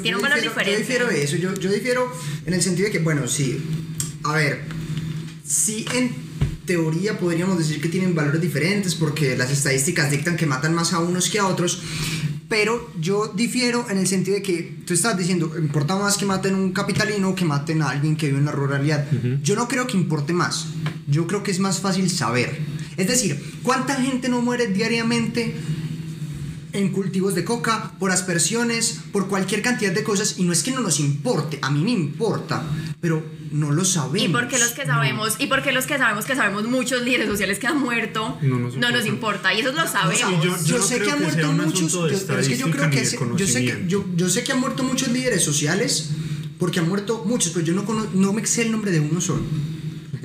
tiene 0.02 0.16
un 0.16 0.22
valor 0.22 0.40
diferente. 0.40 0.72
Yo 0.72 0.78
difiero 0.78 1.08
eso, 1.08 1.36
yo, 1.36 1.54
yo 1.54 1.70
difiero 1.70 2.12
en 2.46 2.52
el 2.52 2.60
sentido 2.60 2.86
de 2.86 2.92
que, 2.92 2.98
bueno, 2.98 3.28
sí, 3.28 3.64
a 4.24 4.32
ver, 4.32 4.64
sí 5.46 5.86
en 5.94 6.12
teoría 6.66 7.16
podríamos 7.16 7.56
decir 7.56 7.80
que 7.80 7.88
tienen 7.88 8.12
valores 8.12 8.40
diferentes 8.40 8.96
porque 8.96 9.36
las 9.36 9.52
estadísticas 9.52 10.10
dictan 10.10 10.36
que 10.36 10.46
matan 10.46 10.74
más 10.74 10.92
a 10.94 10.98
unos 10.98 11.30
que 11.30 11.38
a 11.38 11.46
otros, 11.46 11.80
pero 12.48 12.90
yo 13.00 13.32
difiero 13.34 13.86
en 13.88 13.98
el 13.98 14.06
sentido 14.06 14.36
de 14.36 14.42
que 14.42 14.78
tú 14.86 14.94
estás 14.94 15.16
diciendo, 15.16 15.52
importa 15.58 15.96
más 15.96 16.16
que 16.16 16.26
maten 16.26 16.54
un 16.54 16.72
capitalino 16.72 17.34
que 17.34 17.44
maten 17.44 17.82
a 17.82 17.90
alguien 17.90 18.16
que 18.16 18.26
vive 18.26 18.38
en 18.38 18.44
la 18.44 18.52
ruralidad. 18.52 19.06
Yo 19.42 19.56
no 19.56 19.66
creo 19.66 19.86
que 19.86 19.96
importe 19.96 20.32
más. 20.32 20.66
Yo 21.06 21.26
creo 21.26 21.42
que 21.42 21.50
es 21.50 21.58
más 21.58 21.80
fácil 21.80 22.10
saber. 22.10 22.58
Es 22.96 23.08
decir, 23.08 23.60
¿cuánta 23.62 23.96
gente 23.96 24.28
no 24.28 24.42
muere 24.42 24.68
diariamente 24.68 25.54
en 26.74 26.90
cultivos 26.90 27.34
de 27.34 27.44
coca, 27.44 27.92
por 27.98 28.10
aspersiones, 28.10 29.00
por 29.12 29.28
cualquier 29.28 29.62
cantidad 29.62 29.92
de 29.92 30.02
cosas, 30.02 30.38
y 30.38 30.42
no 30.42 30.52
es 30.52 30.62
que 30.64 30.72
no 30.72 30.80
nos 30.80 30.98
importe, 30.98 31.58
a 31.62 31.70
mí 31.70 31.82
me 31.82 31.92
importa, 31.92 32.64
pero 33.00 33.24
no 33.54 33.70
lo 33.70 33.84
sabemos. 33.84 34.28
Y 34.28 34.32
porque 34.32 34.58
los 34.58 34.72
que 34.72 34.84
sabemos, 34.84 35.36
y 35.38 35.46
porque 35.46 35.70
los 35.70 35.86
que 35.86 35.96
sabemos 35.96 36.24
que 36.24 36.34
sabemos 36.34 36.64
muchos 36.64 37.02
líderes 37.02 37.28
sociales 37.28 37.60
que 37.60 37.68
han 37.68 37.78
muerto, 37.78 38.36
no 38.42 38.58
nos, 38.58 39.06
importa. 39.06 39.54
y 39.54 39.60
eso 39.60 39.70
lo 39.70 39.86
sabemos. 39.86 40.64
yo, 40.66 40.82
sé 40.82 41.00
que 41.00 41.10
han 41.10 41.22
muerto 41.22 41.52
muchos, 41.52 41.92
yo, 41.92 42.06
es 42.08 42.48
que 42.48 42.56
yo 42.56 42.70
creo 42.70 42.90
que, 42.90 43.04
yo 43.36 43.46
sé 43.46 43.64
que 43.64 43.84
yo, 43.86 44.04
yo 44.16 44.28
sé 44.28 44.42
que 44.42 44.50
han 44.50 44.60
muerto 44.60 44.82
muchos 44.82 45.08
líderes 45.08 45.44
sociales, 45.44 46.10
porque 46.58 46.80
han 46.80 46.88
muerto 46.88 47.22
muchos, 47.26 47.52
pero 47.52 47.64
yo 47.64 47.74
no, 47.74 47.84
no 48.12 48.32
me 48.32 48.44
sé 48.44 48.62
el 48.62 48.72
nombre 48.72 48.90
de 48.90 48.98
uno 48.98 49.20
solo 49.20 49.42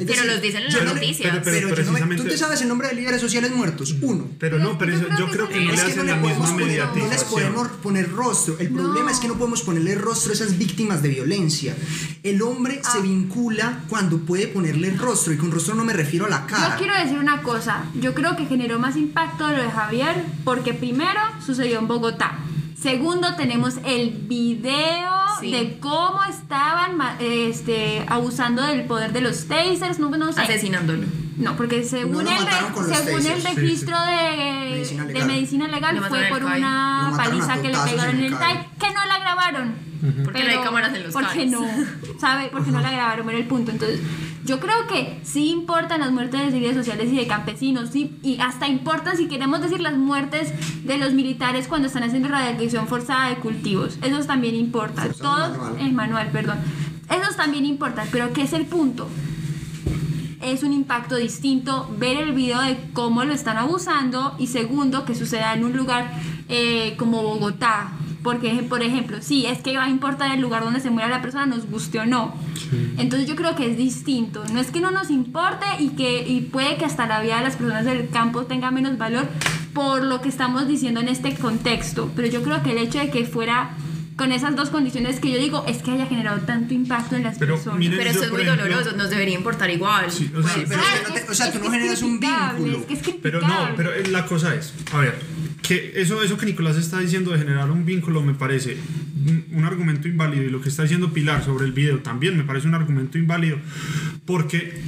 pero 0.06 0.25
los 0.25 0.41
dicen 0.41 0.63
en 0.63 0.74
las 0.74 0.94
noticias. 0.94 1.39
Pero, 1.44 1.70
tú 2.15 2.24
te 2.24 2.38
sabes 2.38 2.62
el 2.62 2.68
nombre 2.68 2.89
de 2.89 2.96
líderes 2.96 3.22
sociales 3.22 3.51
muertos, 3.51 3.96
uno. 4.01 4.27
Pero 4.39 4.60
no, 4.60 4.77
pero 4.77 4.94
yo, 4.98 5.27
creo 5.29 5.50
que, 5.50 5.60
no 5.60 5.72
le 5.72 5.82
hacen 5.82 6.08
la 6.08 6.15
misma 6.15 6.51
mediatización. 6.53 7.06
No 7.06 7.12
les 7.12 7.24
podemos 7.24 7.68
poner 7.84 8.12
rostro. 8.12 8.58
El 8.60 8.70
problema 8.70 9.12
es 9.12 9.20
que 9.20 9.27
no 9.27 9.36
podemos 9.36 9.62
ponerle 9.62 9.96
rostro 9.96 10.32
a 10.32 10.36
esas 10.36 10.58
víctimas 10.58 11.01
de 11.01 11.10
violencia. 11.10 11.75
El 12.24 12.41
hombre 12.41 12.82
se 12.84 13.00
ah. 13.00 13.01
vincula 13.01 13.84
cuando 13.89 14.20
puede 14.20 14.48
ponerle 14.48 14.91
rostro, 14.91 15.34
y 15.34 15.38
con 15.38 15.51
rostro 15.51 15.75
no 15.75 15.86
me 15.86 15.94
refiero 15.94 16.25
a 16.25 16.29
la 16.29 16.46
cara. 16.46 16.72
Yo 16.72 16.77
quiero 16.77 16.96
decir 16.96 17.18
una 17.18 17.41
cosa. 17.41 17.86
Yo 18.00 18.13
creo 18.13 18.36
que 18.36 18.46
generó 18.46 18.79
más 18.79 18.96
impacto 18.96 19.48
lo 19.48 19.62
de 19.62 19.70
Javier 19.70 20.24
porque 20.44 20.74
primero 20.74 21.20
sucedió 21.46 21.79
en 21.79 21.88
Bogotá. 21.88 22.39
Segundo, 22.82 23.36
tenemos 23.36 23.75
el 23.86 24.12
video 24.12 25.19
de 25.41 25.77
cómo 25.79 26.24
estaban 26.24 26.98
este, 27.19 28.03
abusando 28.08 28.63
del 28.63 28.86
poder 28.86 29.13
de 29.13 29.22
los 29.22 29.46
tasers, 29.48 30.00
no, 30.00 30.10
no 30.10 30.34
sé. 30.34 30.41
Asesinándolo. 30.41 31.05
No, 31.38 31.55
porque 31.55 31.84
según, 31.86 32.27
el, 32.27 32.38
según 32.93 33.25
el 33.25 33.41
registro 33.41 33.96
de, 34.01 35.13
de 35.13 35.25
medicina 35.25 35.69
legal 35.69 35.98
fue 36.10 36.25
por 36.25 36.43
una 36.43 37.13
paliza 37.15 37.62
que 37.62 37.69
le 37.69 37.77
pegaron 37.77 38.17
en 38.17 38.25
el 38.25 38.38
TAI, 38.38 38.67
que 38.77 38.91
no 38.91 39.05
la 39.05 39.19
grabaron. 39.19 39.89
Porque 40.24 40.43
no 40.43 40.50
hay 40.50 40.58
cámaras 40.60 40.93
en 40.93 41.03
los 41.03 41.13
Porque 41.13 41.46
no, 41.46 41.65
¿sabe? 42.19 42.50
Porque 42.51 42.72
no 42.72 42.81
la 42.81 42.91
grabaron, 42.91 43.29
era 43.29 43.38
el 43.39 43.46
punto. 43.46 43.72
Entonces, 43.72 44.00
yo 44.50 44.60
creo 44.60 44.88
que 44.88 45.20
sí 45.24 45.51
importan 45.51 46.00
las 46.00 46.12
muertes 46.12 46.41
de 46.41 46.60
líderes 46.60 46.75
sociales 46.75 47.13
y 47.13 47.15
de 47.15 47.27
campesinos, 47.27 47.91
sí, 47.91 48.18
y 48.24 48.39
hasta 48.39 48.68
importan, 48.68 49.15
si 49.15 49.27
queremos 49.27 49.62
decir, 49.62 49.79
las 49.79 49.96
muertes 49.96 50.51
de 50.84 50.98
los 50.98 51.13
militares 51.13 51.68
cuando 51.68 51.88
están 51.88 52.01
haciendo 52.01 52.29
radicación 52.29 52.88
forzada 52.88 53.29
de 53.29 53.36
cultivos. 53.36 54.00
Esos 54.01 54.25
también 54.25 54.56
importan. 54.56 55.13
Todos, 55.13 55.56
el 55.79 55.94
manual, 55.94 56.29
perdón. 56.32 56.58
Esos 57.12 57.36
también 57.36 57.63
importan, 57.63 58.08
pero 58.12 58.34
¿qué 58.34 58.41
es 58.41 58.53
el 58.53 58.65
punto? 58.65 59.08
es 60.41 60.63
un 60.63 60.72
impacto 60.72 61.18
distinto 61.18 61.94
ver 62.00 62.15
el 62.15 62.32
video 62.32 62.62
de 62.62 62.77
cómo 62.94 63.25
lo 63.25 63.33
están 63.33 63.57
abusando 63.57 64.35
y 64.40 64.48
segundo 64.48 65.03
que 65.03 65.14
suceda 65.14 65.53
en 65.53 65.66
un 65.66 65.75
lugar 65.75 66.14
eh, 66.48 66.96
como 66.98 67.22
Bogotá 67.22 67.92
porque, 68.24 68.50
por 68.68 68.82
ejemplo, 68.82 69.18
sí, 69.22 69.46
es 69.46 69.60
que 69.60 69.77
va 69.77 69.86
a 69.86 69.90
importar 69.90 70.32
el 70.32 70.42
lugar 70.42 70.64
donde 70.64 70.79
se 70.79 70.90
muera 70.90 71.08
la 71.10 71.22
persona, 71.22 71.46
nos 71.46 71.70
guste 71.70 72.00
o 72.00 72.05
no. 72.05 72.36
Entonces 72.98 73.27
yo 73.27 73.36
creo 73.36 73.55
que 73.55 73.72
es 73.72 73.77
distinto. 73.77 74.44
No 74.51 74.60
es 74.60 74.72
que 74.72 74.82
no 74.82 74.92
nos 74.92 75.10
importe 75.10 75.66
y 75.79 75.90
que 75.90 76.27
y 76.27 76.42
puede 76.42 76.77
que 76.77 76.86
hasta 76.86 77.08
la 77.08 77.22
vida 77.22 77.38
de 77.38 77.44
las 77.44 77.55
personas 77.55 77.86
del 77.86 78.10
campo 78.10 78.44
tenga 78.44 78.72
menos 78.72 78.98
valor 78.98 79.27
por 79.74 80.03
lo 80.03 80.22
que 80.22 80.29
estamos 80.29 80.68
diciendo 80.68 81.00
en 81.00 81.08
este 81.08 81.36
contexto. 81.36 82.12
Pero 82.16 82.27
yo 82.27 82.44
creo 82.44 82.62
que 82.62 82.72
el 82.72 82.77
hecho 82.79 83.00
de 83.00 83.10
que 83.10 83.25
fuera 83.25 83.72
con 84.20 84.34
esas 84.34 84.53
dos 84.53 84.70
condiciones 84.70 85.22
que 85.22 85.32
yo 85.32 85.40
digo 85.40 85.64
es 85.66 85.77
que 85.77 85.92
haya 85.92 86.05
generado 86.05 86.42
tanto 86.42 86.74
impacto 86.74 87.16
en 87.16 87.24
las 87.24 87.38
personas. 87.38 87.79
pero 87.79 88.10
eso 88.10 88.25
es 88.25 88.32
muy 88.32 88.44
doloroso, 88.44 88.92
nos 88.98 89.10
debería 89.10 89.36
importar 89.36 89.70
igual. 89.70 90.08
o, 90.08 90.12
sea, 90.12 90.25
pues, 90.34 90.68
pero, 90.68 91.32
o 91.32 91.34
sea, 91.34 91.51
tú 91.53 91.60
no 91.60 91.72
generas 91.72 92.01
un 92.01 92.20
vínculo. 92.20 92.79
Es 92.90 93.01
que 93.01 93.12
es 93.12 93.18
pero 93.22 93.40
no, 93.40 93.70
pero 93.77 93.92
la 94.10 94.25
cosa 94.25 94.53
es, 94.53 94.74
a 94.92 94.98
ver, 95.00 95.18
que 95.70 96.01
eso, 96.01 96.24
eso 96.24 96.36
que 96.36 96.48
Nicolás 96.48 96.77
está 96.77 97.00
diciendo 97.00 97.29
de 97.29 97.38
generar 97.38 97.70
un 97.70 97.86
vínculo 97.86 98.24
me 98.24 98.34
parece 98.34 98.75
un 99.51 99.66
argumento 99.66 100.08
inválido 100.08 100.44
y 100.44 100.50
lo 100.50 100.62
que 100.62 100.70
está 100.70 100.82
diciendo 100.82 101.14
Pilar 101.14 101.46
sobre 101.46 101.66
el 101.66 101.74
video 101.74 102.00
también 102.00 102.36
me 102.36 102.44
parece 102.44 102.68
un 102.68 102.74
argumento 102.74 103.20
inválido 103.20 103.58
porque 104.25 104.82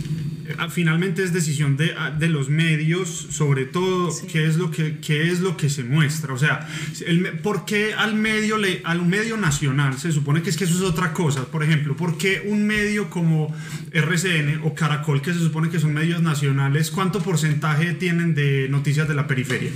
finalmente 0.70 1.24
es 1.24 1.34
decisión 1.34 1.78
de, 1.78 1.94
ah, 1.98 2.12
de, 2.12 2.30
los 2.30 2.50
medios, 2.50 3.10
sobre 3.10 3.66
todo, 3.66 4.10
qué, 4.32 4.46
es 4.46 4.58
lo 4.58 4.72
que, 4.72 5.00
qué 5.00 5.32
es 5.32 5.40
lo 5.40 5.58
que 5.58 5.70
se 5.70 5.84
muestra. 5.84 6.34
O 6.34 6.38
sea, 6.38 6.68
el, 7.06 7.40
¿por 7.40 7.66
qué 7.66 7.94
al 7.94 8.16
medio, 8.16 8.58
le, 8.58 8.82
al 8.84 9.06
medio 9.06 9.38
nacional 9.38 9.98
se 9.98 10.12
supone 10.12 10.42
que 10.42 10.50
es 10.50 10.58
que 10.58 10.66
eso 10.66 10.76
es 10.76 10.82
otra 10.82 11.14
cosa? 11.14 11.46
Por 11.46 11.64
ejemplo, 11.64 11.96
¿por 11.96 12.18
qué 12.18 12.44
un 12.46 12.66
medio 12.66 13.10
como 13.10 13.56
RCN 13.92 14.62
o 14.64 14.74
Caracol, 14.74 15.22
que 15.22 15.34
se 15.34 15.40
supone 15.40 15.70
que 15.70 15.80
son 15.80 15.94
medios 15.94 16.22
nacionales, 16.22 16.92
cuánto 16.92 17.22
porcentaje 17.22 17.94
tienen 17.94 18.36
de 18.36 18.68
noticias 18.70 19.08
de 19.08 19.16
la 19.16 19.28
periferia? 19.28 19.72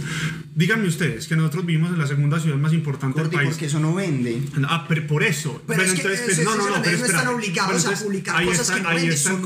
Díganme 0.54 0.88
ustedes, 0.88 1.28
que 1.28 1.36
nosotros 1.36 1.66
vivimos 1.66 1.92
en 1.92 2.00
la 2.00 2.08
segunda 2.08 2.40
ciudad 2.40 2.58
más 2.58 2.74
importante 2.74 3.22
del 3.22 3.30
país. 3.30 3.50
porque 3.50 3.66
eso 3.66 3.80
no 3.80 3.94
vende. 3.94 4.42
Ah, 4.68 4.86
pero 4.88 5.06
por 5.08 5.24
eso. 5.24 5.62
Pero, 5.68 5.84
entonces, 5.84 6.22
pues, 6.26 6.44
no, 6.44 6.56
no, 6.56 6.70
no, 6.70 6.82
pero 6.82 7.06
están 7.06 7.28
obligados 7.28 7.86
a 7.86 7.92
publicar 7.92 8.46
cosas 8.46 8.72
que 8.72 8.82
no 8.82 8.90
venden, 8.90 9.18
son 9.18 9.42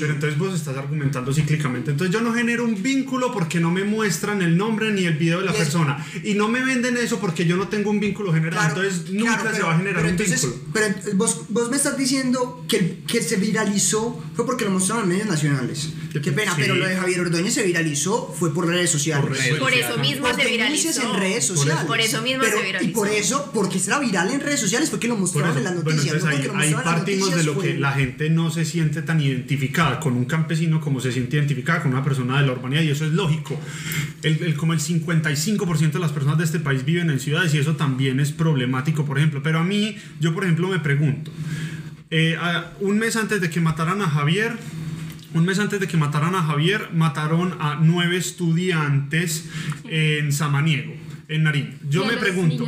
pero 0.00 0.12
entonces 0.12 0.38
estás 0.52 0.76
argumentando 0.76 1.32
cíclicamente. 1.32 1.92
Entonces 1.92 2.12
yo 2.12 2.20
no 2.20 2.34
genero 2.34 2.64
un 2.64 2.82
vínculo 2.82 3.32
porque 3.32 3.60
no 3.60 3.70
me 3.70 3.84
muestran 3.84 4.42
el 4.42 4.56
nombre 4.56 4.92
ni 4.92 5.04
el 5.04 5.14
video 5.14 5.40
de 5.40 5.46
la 5.46 5.52
persona. 5.52 6.04
Y 6.22 6.34
no 6.34 6.48
me 6.48 6.62
venden 6.62 6.96
eso 6.96 7.20
porque 7.20 7.46
yo 7.46 7.56
no 7.56 7.68
tengo 7.68 7.90
un 7.90 8.00
vínculo 8.00 8.32
general. 8.32 8.68
entonces 8.68 9.10
nunca 9.10 9.54
se 9.54 9.62
va 9.62 9.74
a 9.74 9.78
generar 9.78 10.04
un 10.04 10.16
vínculo. 10.16 10.54
Pero 10.72 10.94
vos, 11.14 11.46
vos, 11.48 11.70
me 11.70 11.76
estás 11.76 11.96
diciendo 11.96 12.64
que, 12.68 12.98
que 13.06 13.22
se 13.22 13.36
viralizó 13.36 14.22
fue 14.34 14.44
porque 14.44 14.64
lo 14.64 14.72
mostraron 14.72 15.04
en 15.04 15.10
medios 15.10 15.28
nacionales. 15.28 15.90
Qué 16.22 16.32
pena, 16.32 16.52
pero 16.56 16.74
lo 16.74 16.86
de 16.86 16.96
Javier 16.96 17.20
Ordóñez 17.20 17.54
se 17.54 17.62
viralizó 17.62 18.32
fue 18.38 18.54
por 18.54 18.66
redes 18.66 18.90
sociales. 18.90 19.24
Por, 19.58 19.72
eso 19.72 19.98
mismo 19.98 20.28
se 20.34 20.46
viralizó. 20.46 21.02
en 21.02 21.14
redes 21.18 21.44
sociales. 21.46 21.84
Por 21.84 22.00
eso 22.00 22.22
mismo 22.22 22.44
se 22.44 22.62
viralizó. 22.62 22.90
Y 22.90 22.92
por 22.92 23.08
eso, 23.08 23.50
porque 23.52 23.80
era 23.84 23.98
viral 23.98 24.30
en 24.30 24.40
redes 24.40 24.60
sociales, 24.60 24.90
fue 24.90 25.00
que 25.00 25.08
lo 25.08 25.16
mostraron 25.16 25.56
en 25.58 25.64
las 25.64 25.74
noticias. 25.74 26.24
ahí, 26.24 26.74
partimos 26.74 27.34
de 27.34 27.44
lo 27.44 27.58
que 27.58 27.74
la 27.74 27.92
gente 27.92 28.30
no 28.30 28.50
se 28.50 28.64
siente 28.64 29.02
tan 29.02 29.20
identificada 29.20 30.00
con 30.00 30.16
un 30.16 30.23
campesino 30.26 30.80
como 30.80 31.00
se 31.00 31.12
siente 31.12 31.36
identificada 31.36 31.82
con 31.82 31.92
una 31.92 32.04
persona 32.04 32.40
de 32.40 32.46
la 32.46 32.52
urbanidad 32.52 32.82
y 32.82 32.90
eso 32.90 33.04
es 33.04 33.12
lógico. 33.12 33.58
El, 34.22 34.54
como 34.56 34.72
el 34.72 34.80
55% 34.80 35.92
de 35.92 35.98
las 35.98 36.12
personas 36.12 36.38
de 36.38 36.44
este 36.44 36.60
país 36.60 36.84
viven 36.84 37.10
en 37.10 37.20
ciudades 37.20 37.54
y 37.54 37.58
eso 37.58 37.76
también 37.76 38.20
es 38.20 38.32
problemático, 38.32 39.04
por 39.04 39.18
ejemplo. 39.18 39.42
Pero 39.42 39.60
a 39.60 39.64
mí, 39.64 39.96
yo 40.20 40.34
por 40.34 40.44
ejemplo 40.44 40.68
me 40.68 40.78
pregunto, 40.78 41.30
eh, 42.10 42.36
un 42.80 42.98
mes 42.98 43.16
antes 43.16 43.40
de 43.40 43.50
que 43.50 43.60
mataran 43.60 44.02
a 44.02 44.08
Javier, 44.08 44.52
un 45.34 45.44
mes 45.44 45.58
antes 45.58 45.80
de 45.80 45.88
que 45.88 45.96
mataran 45.96 46.34
a 46.34 46.42
Javier, 46.42 46.90
mataron 46.92 47.56
a 47.60 47.78
nueve 47.82 48.16
estudiantes 48.16 49.48
en 49.84 50.32
Samaniego 50.32 51.03
en 51.34 51.42
Nariño. 51.42 51.74
Yo 51.88 52.04
me 52.04 52.16
pregunto, 52.16 52.66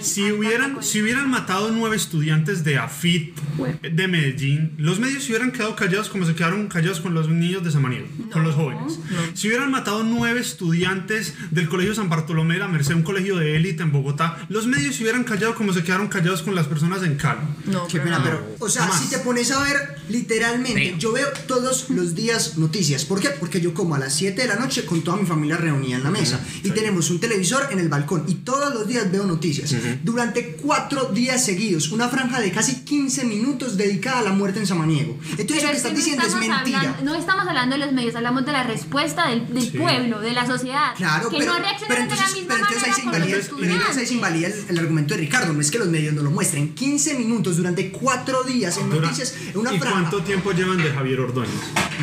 si 0.00 0.30
hubieran, 0.32 0.82
si 0.82 1.02
hubieran 1.02 1.30
matado 1.30 1.70
nueve 1.70 1.96
estudiantes 1.96 2.64
de 2.64 2.78
AFIT 2.78 3.36
de 3.82 4.08
Medellín, 4.08 4.72
los 4.78 4.98
medios 4.98 5.24
se 5.24 5.32
hubieran 5.32 5.52
quedado 5.52 5.76
callados 5.76 6.08
como 6.08 6.24
se 6.24 6.34
quedaron 6.34 6.68
callados 6.68 7.00
con 7.00 7.14
los 7.14 7.28
niños 7.28 7.64
de 7.64 7.70
Samaniego, 7.70 8.06
con 8.32 8.42
los 8.42 8.54
jóvenes. 8.54 8.98
Si 9.34 9.48
hubieran 9.48 9.70
matado 9.70 10.02
nueve 10.02 10.40
estudiantes 10.40 11.34
del 11.50 11.68
Colegio 11.68 11.94
San 11.94 12.08
Bartolomé 12.08 12.54
de 12.54 12.60
la 12.60 12.68
Merced, 12.68 12.94
un 12.94 13.02
colegio 13.02 13.36
de 13.36 13.56
élite 13.56 13.82
en 13.82 13.92
Bogotá, 13.92 14.46
los 14.48 14.66
medios 14.66 14.96
se 14.96 15.02
hubieran 15.02 15.24
callado 15.24 15.54
como 15.54 15.72
se 15.72 15.82
quedaron 15.82 16.08
callados 16.08 16.42
con 16.42 16.54
las 16.54 16.66
personas 16.66 17.02
en 17.02 17.16
Cali. 17.16 17.40
No, 17.66 17.86
qué 17.86 18.00
pena, 18.00 18.22
pero, 18.22 18.56
o 18.58 18.68
sea, 18.68 18.90
si 18.90 19.10
te 19.10 19.18
pones 19.18 19.50
a 19.50 19.62
ver 19.62 19.96
literalmente, 20.08 20.94
yo 20.98 21.12
veo 21.12 21.28
todos 21.46 21.90
los 21.90 22.14
días 22.14 22.56
noticias. 22.56 23.04
¿Por 23.04 23.20
qué? 23.20 23.30
Porque 23.30 23.60
yo 23.60 23.74
como 23.74 23.94
a 23.94 23.98
las 23.98 24.14
7 24.14 24.40
de 24.40 24.48
la 24.48 24.56
noche 24.56 24.84
con 24.84 25.02
toda 25.02 25.16
mi 25.16 25.26
familia 25.26 25.56
reunida 25.56 25.96
en 25.96 26.04
la 26.04 26.10
mesa 26.10 26.40
y 26.62 26.70
tenemos 26.70 27.10
un 27.10 27.20
televisor 27.20 27.68
en 27.70 27.78
el 27.78 27.88
balcón 27.88 28.05
balcón 28.06 28.24
y 28.28 28.34
todos 28.36 28.72
los 28.72 28.86
días 28.86 29.10
veo 29.10 29.24
noticias. 29.24 29.74
Durante 30.02 30.56
cuatro 30.62 31.06
días 31.06 31.44
seguidos, 31.44 31.90
una 31.90 32.08
franja 32.08 32.40
de 32.40 32.50
casi 32.50 32.84
15 32.84 33.24
minutos 33.24 33.76
dedicada 33.76 34.20
a 34.20 34.22
la 34.22 34.32
muerte 34.32 34.60
en 34.60 34.66
Samaniego. 34.66 35.18
Entonces 35.36 35.62
lo 35.62 35.70
que 35.70 35.76
estás 35.76 35.94
diciendo 35.94 36.24
es 36.26 36.34
mentira. 36.36 36.98
no 37.02 37.14
estamos 37.14 37.46
hablando 37.46 37.76
de 37.76 37.84
los 37.84 37.92
medios, 37.92 38.14
hablamos 38.14 38.46
de 38.46 38.52
la 38.52 38.62
respuesta 38.62 39.28
del, 39.28 39.42
pueblo, 39.72 40.20
de 40.20 40.32
la 40.32 40.46
sociedad. 40.46 40.94
Claro, 40.96 41.28
que 41.28 41.38
pero, 41.38 41.52
no 41.52 41.58
reaccionan 41.58 42.08
de 42.08 42.16
la 42.16 42.26
misma 42.28 42.46
pero 42.46 42.58
entonces 42.60 42.84
ahí 42.84 42.92
se 42.92 43.02
invalida, 43.02 43.36
entonces 43.36 43.96
ahí 43.96 44.06
se 44.06 44.14
invalida 44.14 44.48
el, 44.68 44.78
argumento 44.78 45.14
de 45.14 45.20
Ricardo. 45.20 45.52
No 45.52 45.60
es 45.60 45.70
que 45.70 45.78
los 45.78 45.88
medios 45.88 46.14
no 46.14 46.22
lo 46.22 46.30
muestren. 46.30 46.74
15 46.74 47.14
minutos 47.14 47.56
durante 47.56 47.90
cuatro 47.90 48.44
días 48.44 48.78
en 48.78 48.88
noticias, 48.88 49.34
en 49.50 49.58
una 49.58 49.74
¿Y 49.74 49.78
franja. 49.78 50.00
cuánto 50.00 50.22
tiempo 50.22 50.52
llevan 50.52 50.78
de 50.78 50.90
Javier 50.90 51.20
Ordóñez? 51.20 51.50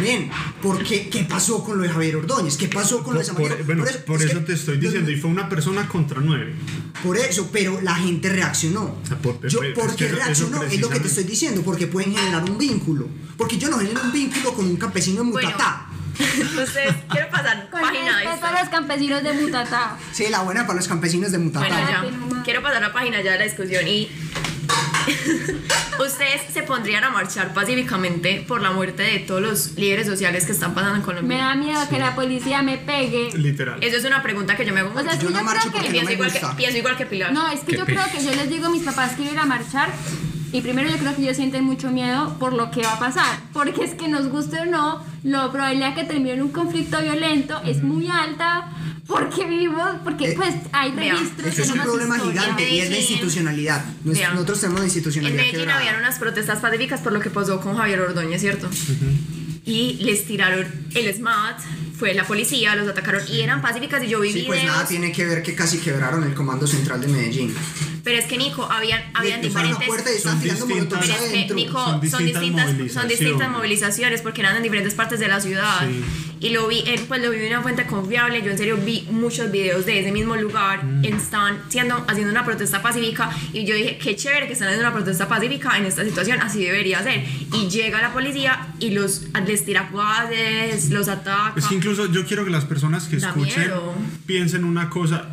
Bien, 0.01 0.29
¿por 0.61 0.83
qué? 0.83 1.07
¿Qué 1.09 1.23
pasó 1.23 1.63
con 1.63 1.77
lo 1.77 1.83
de 1.83 1.89
Javier 1.89 2.17
Ordóñez? 2.17 2.57
¿Qué 2.57 2.67
pasó 2.67 3.03
con 3.03 3.13
lo 3.13 3.19
de 3.19 3.25
Samaniego? 3.25 3.55
Por, 3.57 3.65
bueno, 3.65 3.85
por 4.05 4.21
eso, 4.21 4.39
te 4.39 4.53
estoy 4.53 4.77
diciendo, 4.77 5.11
y 5.11 5.17
fue 5.17 5.29
una 5.29 5.49
persona 5.49 5.83
contra 5.88 6.19
nueve. 6.22 6.56
Por 7.04 7.17
eso, 7.17 7.50
pero 7.52 7.82
la 7.82 7.96
gente 7.96 8.30
reaccionó. 8.30 8.96
Ah, 9.12 9.15
por, 9.22 9.46
yo, 9.48 9.60
¿Por 9.74 9.96
qué 9.96 10.08
reaccionó? 10.08 10.63
Es 10.63 10.80
lo 10.80 10.89
que 10.89 11.00
te 11.00 11.08
estoy 11.08 11.24
diciendo, 11.26 11.62
porque 11.63 11.88
pueden 11.88 12.15
generar 12.15 12.43
un 12.43 12.58
vínculo. 12.58 13.08
Porque 13.38 13.58
yo 13.58 13.69
no 13.69 13.80
genero 13.80 14.02
un 14.04 14.12
vínculo 14.12 14.54
con 14.54 14.65
un 14.65 14.78
campesino 14.78 15.24
de 15.24 15.32
Mutatá. 15.32 15.88
Ustedes 16.63 16.96
quiero 17.10 17.30
pasar 17.30 17.69
con 17.69 17.82
página 17.82 18.38
para 18.39 18.62
los 18.62 18.69
campesinos 18.69 19.24
de 19.24 19.34
Mutatá. 19.34 19.98
Sí, 20.12 20.28
la 20.30 20.41
buena 20.41 20.67
para 20.67 20.78
los 20.78 20.88
campesinos 20.88 21.32
de 21.32 21.39
Mutatá. 21.39 21.67
Bueno, 21.67 21.89
ya. 21.89 22.43
Quiero 22.43 22.62
pasar 22.62 22.82
la 22.82 22.93
página 22.93 23.22
ya 23.22 23.32
de 23.32 23.39
la 23.39 23.43
discusión 23.46 23.88
y 23.88 24.10
ustedes 25.99 26.41
se 26.51 26.63
pondrían 26.63 27.03
a 27.03 27.09
marchar 27.09 27.53
pacíficamente 27.53 28.43
por 28.47 28.61
la 28.61 28.71
muerte 28.71 29.03
de 29.03 29.19
todos 29.19 29.41
los 29.41 29.71
líderes 29.75 30.07
sociales 30.07 30.45
que 30.45 30.51
están 30.51 30.73
pasando 30.73 30.97
en 30.97 31.01
Colombia. 31.01 31.37
Me 31.37 31.43
da 31.43 31.55
miedo 31.55 31.79
que 31.89 31.99
la 31.99 32.15
policía 32.15 32.61
me 32.61 32.77
pegue. 32.77 33.31
Literal. 33.33 33.83
Eso 33.83 33.97
es 33.97 34.05
una 34.05 34.21
pregunta 34.21 34.55
que 34.55 34.65
yo 34.65 34.73
me 34.73 34.81
hago. 34.81 34.91
O 34.97 35.03
sea, 35.03 35.15
yo, 35.15 35.29
yo, 35.29 35.31
no 35.31 35.43
marcho 35.43 35.71
creo 35.71 35.83
que 35.83 35.89
pienso, 35.91 36.11
igual 36.11 36.31
que, 36.31 36.41
pienso 36.57 36.77
igual 36.77 36.97
que 36.97 37.05
Pilar. 37.05 37.33
No, 37.33 37.49
es 37.49 37.61
que 37.61 37.75
yo 37.77 37.85
creo 37.85 38.03
que 38.11 38.23
yo 38.23 38.31
les 38.31 38.49
digo 38.49 38.67
a 38.67 38.69
mis 38.69 38.83
papás 38.83 39.13
que 39.13 39.23
ir 39.23 39.37
a 39.37 39.45
marchar 39.45 39.89
y 40.53 40.61
primero 40.61 40.89
yo 40.89 40.97
creo 40.97 41.15
que 41.15 41.23
ellos 41.23 41.35
sienten 41.35 41.63
mucho 41.65 41.91
miedo 41.91 42.37
por 42.39 42.53
lo 42.53 42.71
que 42.71 42.81
va 42.83 42.93
a 42.93 42.99
pasar, 42.99 43.39
porque 43.51 43.83
es 43.83 43.95
que 43.95 44.07
nos 44.07 44.29
guste 44.29 44.59
o 44.61 44.65
no, 44.65 45.03
la 45.23 45.51
probabilidad 45.51 45.95
que 45.95 46.03
termine 46.05 46.33
en 46.33 46.43
un 46.43 46.51
conflicto 46.51 47.01
violento 47.01 47.59
es 47.65 47.83
muy 47.83 48.07
alta 48.07 48.69
porque 49.07 49.45
vivimos, 49.45 49.95
porque 50.05 50.31
Eh, 50.31 50.33
pues 50.37 50.53
hay 50.71 50.91
registros. 50.91 51.47
Este 51.47 51.61
es 51.63 51.71
un 51.71 51.79
problema 51.81 52.15
historia. 52.15 52.41
gigante 52.41 52.69
y 52.69 52.79
es 52.79 52.89
la 52.89 52.97
institucionalidad. 52.97 53.83
Nos-. 54.05 54.17
Nosotros 54.33 54.59
tenemos 54.61 54.79
la 54.79 54.85
En 54.85 54.87
institucionalidad 54.89 55.37
Medellín 55.41 55.59
quebrada. 55.59 55.79
habían 55.79 55.95
unas 55.97 56.17
protestas 56.19 56.59
pacíficas 56.59 57.01
por 57.01 57.11
lo 57.11 57.19
que 57.19 57.29
pasó 57.29 57.59
con 57.59 57.75
Javier 57.75 57.99
Ordóñez, 57.99 58.39
¿cierto? 58.39 58.69
Y 59.65 59.93
les 60.03 60.25
tiraron 60.25 60.65
el 60.93 61.13
SMAT, 61.13 61.59
fue 61.97 62.13
la 62.13 62.25
policía, 62.25 62.75
los 62.75 62.87
atacaron 62.87 63.21
y 63.29 63.41
eran 63.41 63.61
pacíficas 63.61 64.03
y 64.03 64.07
yo 64.07 64.19
vi 64.21 64.31
Sí, 64.31 64.43
pues 64.45 64.59
videos. 64.61 64.75
nada 64.75 64.87
tiene 64.87 65.11
que 65.11 65.25
ver 65.25 65.41
que 65.43 65.53
casi 65.55 65.79
quebraron 65.79 66.23
el 66.23 66.33
comando 66.33 66.65
central 66.67 66.99
de 67.01 67.07
Medellín. 67.07 67.53
Pero 68.03 68.17
es 68.19 68.25
que 68.25 68.37
Nico, 68.37 68.63
habían, 68.69 69.01
habían 69.13 69.41
diferentes. 69.41 69.87
puerta 69.87 70.11
y 70.11 70.15
están 70.17 70.33
Son 70.33 70.41
tirando 70.41 70.65
distintas- 70.65 70.99
Pero 70.99 71.13
es 71.13 71.31
que. 71.47 71.53
Nico, 71.53 71.73
Son 71.85 71.85
son 71.87 72.01
distintas 72.01 72.41
distintas, 72.67 72.93
son 72.93 73.07
distintas 73.07 73.49
movilizaciones. 73.49 73.49
movilizaciones 73.51 74.21
porque 74.21 74.41
eran 74.41 74.57
en 74.57 74.63
diferentes 74.63 74.93
partes 74.93 75.19
de 75.19 75.27
la 75.29 75.39
ciudad. 75.39 75.87
Sí. 75.87 76.03
Y 76.41 76.49
lo 76.49 76.67
vi, 76.67 76.83
en, 76.85 77.05
pues 77.05 77.21
lo 77.21 77.31
vi 77.31 77.37
en 77.37 77.47
una 77.47 77.61
fuente 77.61 77.85
confiable. 77.85 78.41
Yo 78.43 78.51
en 78.51 78.57
serio 78.57 78.77
vi 78.83 79.07
muchos 79.09 79.49
videos 79.51 79.85
de 79.85 80.01
ese 80.01 80.11
mismo 80.11 80.35
lugar. 80.35 80.83
Mm. 80.83 81.05
Están 81.05 81.61
siendo, 81.69 81.95
haciendo 82.07 82.31
una 82.31 82.43
protesta 82.43 82.81
pacífica. 82.81 83.29
Y 83.53 83.63
yo 83.65 83.73
dije, 83.75 83.97
qué 83.97 84.15
chévere 84.17 84.47
que 84.47 84.53
están 84.53 84.67
haciendo 84.67 84.85
una 84.89 84.93
protesta 84.95 85.29
pacífica 85.29 85.77
en 85.77 85.85
esta 85.85 86.03
situación. 86.03 86.41
Así 86.41 86.61
debería 86.63 87.01
ser. 87.01 87.23
Y 87.53 87.69
llega 87.69 88.01
la 88.01 88.11
policía 88.11 88.73
y 88.79 88.89
los 88.91 89.21
les 89.47 89.63
tira 89.63 89.87
guases, 89.91 90.89
los 90.89 91.07
ataca. 91.07 91.53
Es 91.57 91.65
que 91.67 91.75
incluso 91.75 92.11
yo 92.11 92.25
quiero 92.25 92.43
que 92.43 92.51
las 92.51 92.65
personas 92.65 93.05
que 93.07 93.17
Da 93.17 93.29
escuchen 93.29 93.59
miedo. 93.61 93.93
piensen 94.25 94.65
una 94.65 94.89
cosa, 94.89 95.29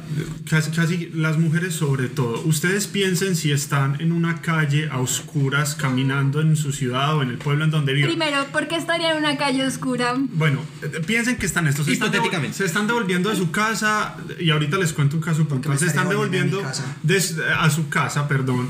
casi, 0.48 0.70
casi 0.70 1.10
las 1.14 1.36
mujeres 1.38 1.74
sobre 1.74 2.08
todo. 2.08 2.40
Ustedes 2.62 2.88
piensen 2.88 3.36
si 3.36 3.52
están 3.52 3.98
en 4.02 4.12
una 4.12 4.42
calle 4.42 4.90
a 4.90 4.98
oscuras 5.00 5.74
caminando 5.74 6.42
en 6.42 6.56
su 6.56 6.72
ciudad 6.72 7.16
o 7.16 7.22
en 7.22 7.30
el 7.30 7.38
pueblo 7.38 7.64
en 7.64 7.70
donde 7.70 7.94
viven. 7.94 8.10
Primero, 8.10 8.44
¿por 8.52 8.68
qué 8.68 8.76
estaría 8.76 9.12
en 9.12 9.16
una 9.16 9.38
calle 9.38 9.64
oscura? 9.64 10.12
Bueno, 10.18 10.60
eh, 10.82 11.00
piensen 11.06 11.36
que 11.36 11.46
están 11.46 11.66
estos. 11.68 11.86
Se 11.86 11.92
están, 11.92 12.08
Hipotéticamente. 12.08 12.58
se 12.58 12.66
están 12.66 12.86
devolviendo 12.86 13.30
de 13.30 13.36
su 13.36 13.50
casa 13.50 14.14
y 14.38 14.50
ahorita 14.50 14.76
les 14.76 14.92
cuento 14.92 15.16
un 15.16 15.22
caso 15.22 15.48
puntual. 15.48 15.78
Se 15.78 15.86
están 15.86 16.10
devolviendo 16.10 16.62
a 16.62 17.70
su 17.70 17.88
casa, 17.88 18.28
perdón. 18.28 18.68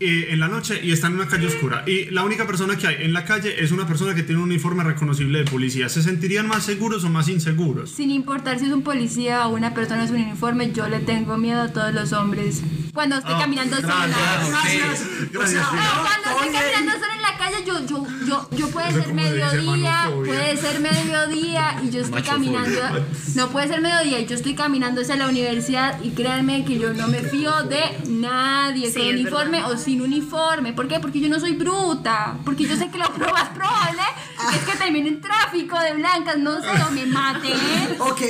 Eh, 0.00 0.28
en 0.30 0.40
la 0.40 0.48
noche 0.48 0.80
y 0.82 0.92
están 0.92 1.12
en 1.12 1.18
una 1.20 1.28
calle 1.28 1.46
oscura 1.46 1.84
y 1.86 2.06
la 2.10 2.24
única 2.24 2.46
persona 2.46 2.76
que 2.76 2.86
hay 2.86 2.96
en 3.00 3.12
la 3.12 3.24
calle 3.24 3.62
es 3.62 3.72
una 3.72 3.86
persona 3.86 4.14
que 4.14 4.22
tiene 4.22 4.40
un 4.42 4.48
uniforme 4.48 4.84
reconocible 4.84 5.38
de 5.40 5.44
policía. 5.50 5.88
¿Se 5.88 6.02
sentirían 6.02 6.46
más 6.46 6.64
seguros 6.64 7.04
o 7.04 7.08
más 7.10 7.28
inseguros? 7.28 7.90
Sin 7.90 8.10
importar 8.10 8.58
si 8.58 8.66
es 8.66 8.72
un 8.72 8.82
policía 8.82 9.46
o 9.46 9.54
una 9.54 9.74
persona 9.74 10.06
sin 10.06 10.16
uniforme, 10.16 10.72
yo 10.72 10.88
le 10.88 11.00
tengo 11.00 11.36
miedo 11.38 11.62
a 11.62 11.72
todos 11.72 11.92
los 11.94 12.12
hombres. 12.12 12.62
Cuando 12.94 13.16
estoy 13.16 13.34
Ah, 13.34 13.40
caminando 13.40 13.76
sola. 13.76 14.06
gracias, 14.06 14.50
Gracias. 14.50 15.32
Gracias, 15.32 15.66
O 15.66 15.70
sea, 15.70 15.70
Pilar. 15.70 15.84
No, 15.96 16.02
cuando 16.02 16.30
estoy 16.30 16.60
caminando 16.60 16.92
sola 16.92 17.14
en 17.16 17.22
la 17.22 17.38
calle, 17.38 17.56
yo, 17.66 17.86
yo, 17.86 18.06
yo, 18.26 18.48
yo 18.56 18.68
puede 18.70 18.92
ser 18.92 19.12
mediodía, 19.14 20.10
puede 20.24 20.56
ser 20.56 20.80
mediodía 20.80 21.80
y 21.84 21.90
yo 21.90 22.00
estoy 22.00 22.22
caminando. 22.22 22.80
No 23.34 23.48
puede 23.50 23.68
ser 23.68 23.80
mediodía 23.82 24.20
y 24.20 24.26
yo 24.26 24.34
estoy 24.34 24.54
caminando 24.54 25.00
hacia 25.02 25.16
la 25.16 25.28
universidad 25.28 26.02
y 26.02 26.10
créanme 26.10 26.64
que 26.64 26.78
yo 26.78 26.94
no 26.94 27.08
me 27.08 27.18
fío 27.20 27.52
de 27.64 27.80
nadie, 28.08 28.90
Sí, 28.90 28.98
con 29.00 29.08
uniforme 29.08 29.58
verdad. 29.58 29.72
o 29.72 29.76
sin 29.86 30.02
uniforme. 30.02 30.72
¿Por 30.72 30.88
qué? 30.88 30.98
Porque 31.00 31.20
yo 31.20 31.28
no 31.28 31.40
soy 31.40 31.52
bruta. 31.52 32.36
Porque 32.44 32.64
yo 32.64 32.76
sé 32.76 32.90
que 32.90 32.98
lo 32.98 33.08
más 33.32 33.50
probable 33.50 34.02
es 34.52 34.64
que 34.64 34.76
termine 34.76 35.08
en 35.08 35.20
tráfico 35.20 35.78
de 35.80 35.94
blancas, 35.94 36.36
no 36.38 36.60
sé, 36.60 36.68
o 36.86 36.90
me 36.90 37.06
mate. 37.06 37.52
Ok. 38.00 38.20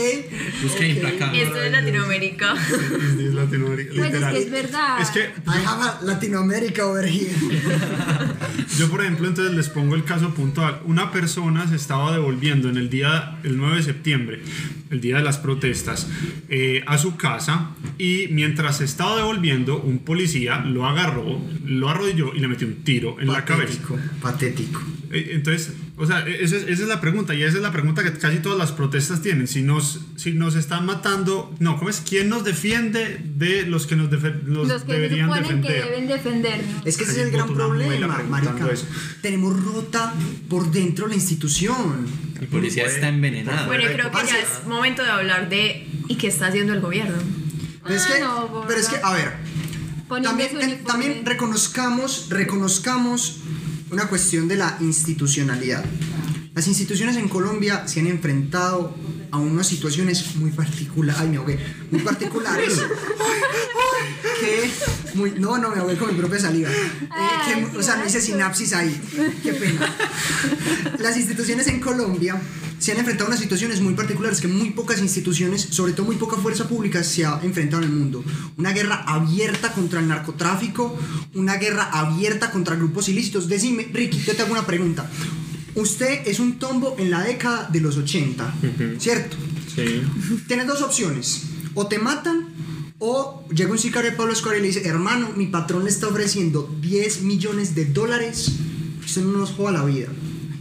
Busqué 0.62 0.88
implacable. 0.90 1.42
Esto 1.42 1.60
es 1.60 1.72
Latinoamérica. 1.72 2.54
Es 3.16 3.34
Latinoamérica, 3.34 3.92
Pues 3.96 4.14
es 4.14 4.24
que 4.24 4.38
es 4.38 4.50
verdad. 4.50 5.00
Es 5.00 5.10
que 5.10 5.20
I 5.20 5.64
have 5.66 5.82
a 5.82 5.98
Latinoamérica 6.02 6.86
over 6.86 7.08
here. 7.08 7.34
yo, 8.78 8.90
por 8.90 9.00
ejemplo, 9.00 9.26
entonces 9.26 9.54
les 9.54 9.68
pongo 9.68 9.94
el 9.94 10.04
caso 10.04 10.34
puntual. 10.34 10.80
Una 10.84 11.10
persona 11.10 11.66
se 11.66 11.76
estaba 11.76 12.12
devolviendo 12.12 12.68
en 12.68 12.76
el 12.76 12.90
día, 12.90 13.38
el 13.42 13.56
9 13.56 13.76
de 13.76 13.82
septiembre, 13.82 14.42
el 14.90 15.00
día 15.00 15.16
de 15.16 15.22
las 15.22 15.38
protestas, 15.38 16.06
eh, 16.48 16.84
a 16.86 16.98
su 16.98 17.16
casa 17.16 17.70
y 17.98 18.28
mientras 18.30 18.78
se 18.78 18.84
estaba 18.84 19.16
devolviendo, 19.16 19.80
un 19.80 20.00
policía 20.00 20.58
lo 20.58 20.86
agarró, 20.86 21.40
lo 21.64 21.88
arrodilló 21.88 22.34
y 22.34 22.40
le 22.40 22.48
metió 22.48 22.66
un 22.66 22.76
tiro 22.76 23.16
en 23.20 23.28
la 23.28 23.44
cabeza. 23.44 23.72
Patético. 23.80 23.98
Patético. 24.20 24.82
Eh, 25.12 25.30
Entonces, 25.34 25.72
o 25.96 26.04
sea, 26.04 26.26
e- 26.26 26.42
esa 26.44 26.56
es, 26.56 26.62
esa 26.64 26.82
es 26.82 26.88
la 26.88 27.00
pregunta 27.00 27.34
y 27.34 27.42
esa 27.42 27.56
es 27.56 27.62
la 27.62 27.70
pregunta 27.72 28.02
que 28.02 28.12
casi 28.12 28.38
todas 28.38 28.58
las 28.58 28.72
protestas 28.72 29.22
tienen. 29.22 29.46
Si 29.46 29.62
nos, 29.62 30.00
si 30.16 30.32
nos 30.32 30.56
están 30.56 30.84
matando, 30.84 31.54
no, 31.60 31.76
¿cómo 31.78 31.90
es? 31.90 32.02
¿Quién 32.06 32.28
nos 32.28 32.44
defiende 32.44 33.20
de 33.36 33.62
los 33.66 33.86
que 33.86 33.94
nos 33.96 34.10
defe- 34.10 34.42
los 34.44 34.66
Los 34.68 34.82
que 34.82 34.92
se 34.92 35.00
deberían 35.00 35.28
suponen 35.28 35.62
que 35.62 35.68
defender? 35.72 35.84
deben 35.84 36.06
defendernos. 36.08 36.86
Es 36.86 36.96
que 36.96 37.04
ese 37.04 37.12
es 37.12 37.18
el 37.18 37.30
gran 37.30 37.54
problema, 37.54 38.22
marica. 38.28 38.68
eso. 38.72 38.86
Tenemos 39.22 39.62
rota 39.64 40.12
por 40.48 40.70
dentro 40.72 41.06
la 41.06 41.14
institución. 41.14 42.06
El 42.40 42.48
policía 42.48 42.84
está 42.84 43.08
envenenado. 43.08 43.66
Bueno, 43.66 43.84
creo 43.92 44.10
que 44.10 44.18
ya 44.26 44.38
es 44.38 44.66
momento 44.66 45.02
de 45.02 45.10
hablar 45.10 45.48
de 45.48 45.86
y 46.08 46.16
qué 46.16 46.26
está 46.26 46.48
haciendo 46.48 46.74
el 46.74 46.80
gobierno. 46.80 47.16
Pero 47.84 47.94
es 47.96 48.02
Ah, 48.04 48.12
que, 48.14 48.20
no, 48.20 48.64
pero 48.66 48.80
es 48.80 48.88
que, 48.88 48.96
a 49.00 49.12
ver, 49.14 49.32
también, 50.08 50.84
también 50.84 51.26
reconozcamos, 51.26 52.28
reconozcamos 52.30 53.38
una 53.90 54.08
cuestión 54.08 54.48
de 54.48 54.56
la 54.56 54.76
institucionalidad. 54.80 55.84
Las 56.56 56.68
instituciones 56.68 57.16
en 57.16 57.28
Colombia 57.28 57.86
se 57.86 58.00
han 58.00 58.06
enfrentado 58.06 58.94
a 59.30 59.36
unas 59.36 59.66
situaciones 59.66 60.36
muy 60.36 60.50
particulares, 60.52 61.20
ay 61.20 61.28
me 61.28 61.36
ahogué, 61.36 61.58
muy 61.90 62.00
particulares. 62.00 62.80
que 64.40 64.70
muy, 65.12 65.32
no, 65.32 65.58
no 65.58 65.68
me 65.68 65.80
ahogué 65.80 65.98
con 65.98 66.08
mi 66.08 66.18
propia 66.18 66.38
saliva. 66.38 66.70
Eh, 66.70 67.68
que, 67.70 67.76
o 67.76 67.82
sea, 67.82 67.96
no 67.96 68.06
hice 68.06 68.22
sinapsis 68.22 68.72
ahí. 68.72 68.98
Qué 69.42 69.52
pena. 69.52 69.94
Las 70.98 71.18
instituciones 71.18 71.66
en 71.66 71.78
Colombia 71.78 72.40
se 72.78 72.92
han 72.92 72.98
enfrentado 72.98 73.26
a 73.26 73.28
unas 73.28 73.40
situaciones 73.40 73.80
muy 73.80 73.94
particulares 73.94 74.40
que 74.40 74.48
muy 74.48 74.70
pocas 74.70 75.00
instituciones, 75.00 75.62
sobre 75.62 75.92
todo 75.92 76.06
muy 76.06 76.16
poca 76.16 76.36
fuerza 76.36 76.68
pública, 76.68 77.02
se 77.02 77.24
ha 77.24 77.40
enfrentado 77.42 77.82
en 77.82 77.90
el 77.90 77.94
mundo. 77.94 78.24
Una 78.56 78.72
guerra 78.72 79.04
abierta 79.06 79.72
contra 79.72 80.00
el 80.00 80.08
narcotráfico, 80.08 80.98
una 81.34 81.56
guerra 81.56 81.84
abierta 81.92 82.50
contra 82.50 82.76
grupos 82.76 83.08
ilícitos. 83.08 83.48
Decime, 83.48 83.88
Ricky, 83.92 84.18
yo 84.18 84.34
te 84.34 84.42
hago 84.42 84.52
una 84.52 84.66
pregunta. 84.66 85.08
Usted 85.76 86.26
es 86.26 86.40
un 86.40 86.58
tombo 86.58 86.96
en 86.98 87.10
la 87.10 87.22
década 87.22 87.68
de 87.70 87.80
los 87.80 87.98
80, 87.98 88.54
¿cierto? 88.98 89.36
Sí. 89.74 90.02
Tienes 90.48 90.66
dos 90.66 90.80
opciones. 90.80 91.42
O 91.74 91.86
te 91.86 91.98
matan 91.98 92.48
o 92.98 93.44
llega 93.54 93.70
un 93.70 93.78
sicario 93.78 94.10
de 94.10 94.16
Pablo 94.16 94.32
Escobar 94.32 94.56
y 94.56 94.62
le 94.62 94.68
dice, 94.68 94.88
hermano, 94.88 95.28
mi 95.36 95.46
patrón 95.46 95.84
le 95.84 95.90
está 95.90 96.08
ofreciendo 96.08 96.74
10 96.80 97.22
millones 97.22 97.74
de 97.74 97.84
dólares. 97.84 98.52
Usted 99.04 99.22
no 99.22 99.38
nos 99.38 99.50
joda 99.50 99.72
la 99.72 99.84
vida. 99.84 100.08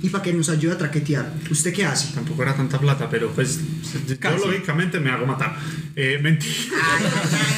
Y 0.05 0.09
para 0.09 0.23
que 0.23 0.31
nos 0.33 0.49
ayude 0.49 0.73
a 0.73 0.77
traquetear. 0.77 1.33
¿Usted 1.49 1.73
qué 1.73 1.83
hace? 1.83 2.13
Tampoco 2.13 2.43
era 2.43 2.55
tanta 2.55 2.77
plata, 2.77 3.09
pero 3.09 3.31
pues 3.31 3.59
yo 4.07 4.37
lógicamente 4.37 4.99
me 4.99 5.09
hago 5.09 5.25
matar. 5.25 5.57
Eh, 5.95 6.19
mentira. 6.21 6.53
Ay, 6.93 7.05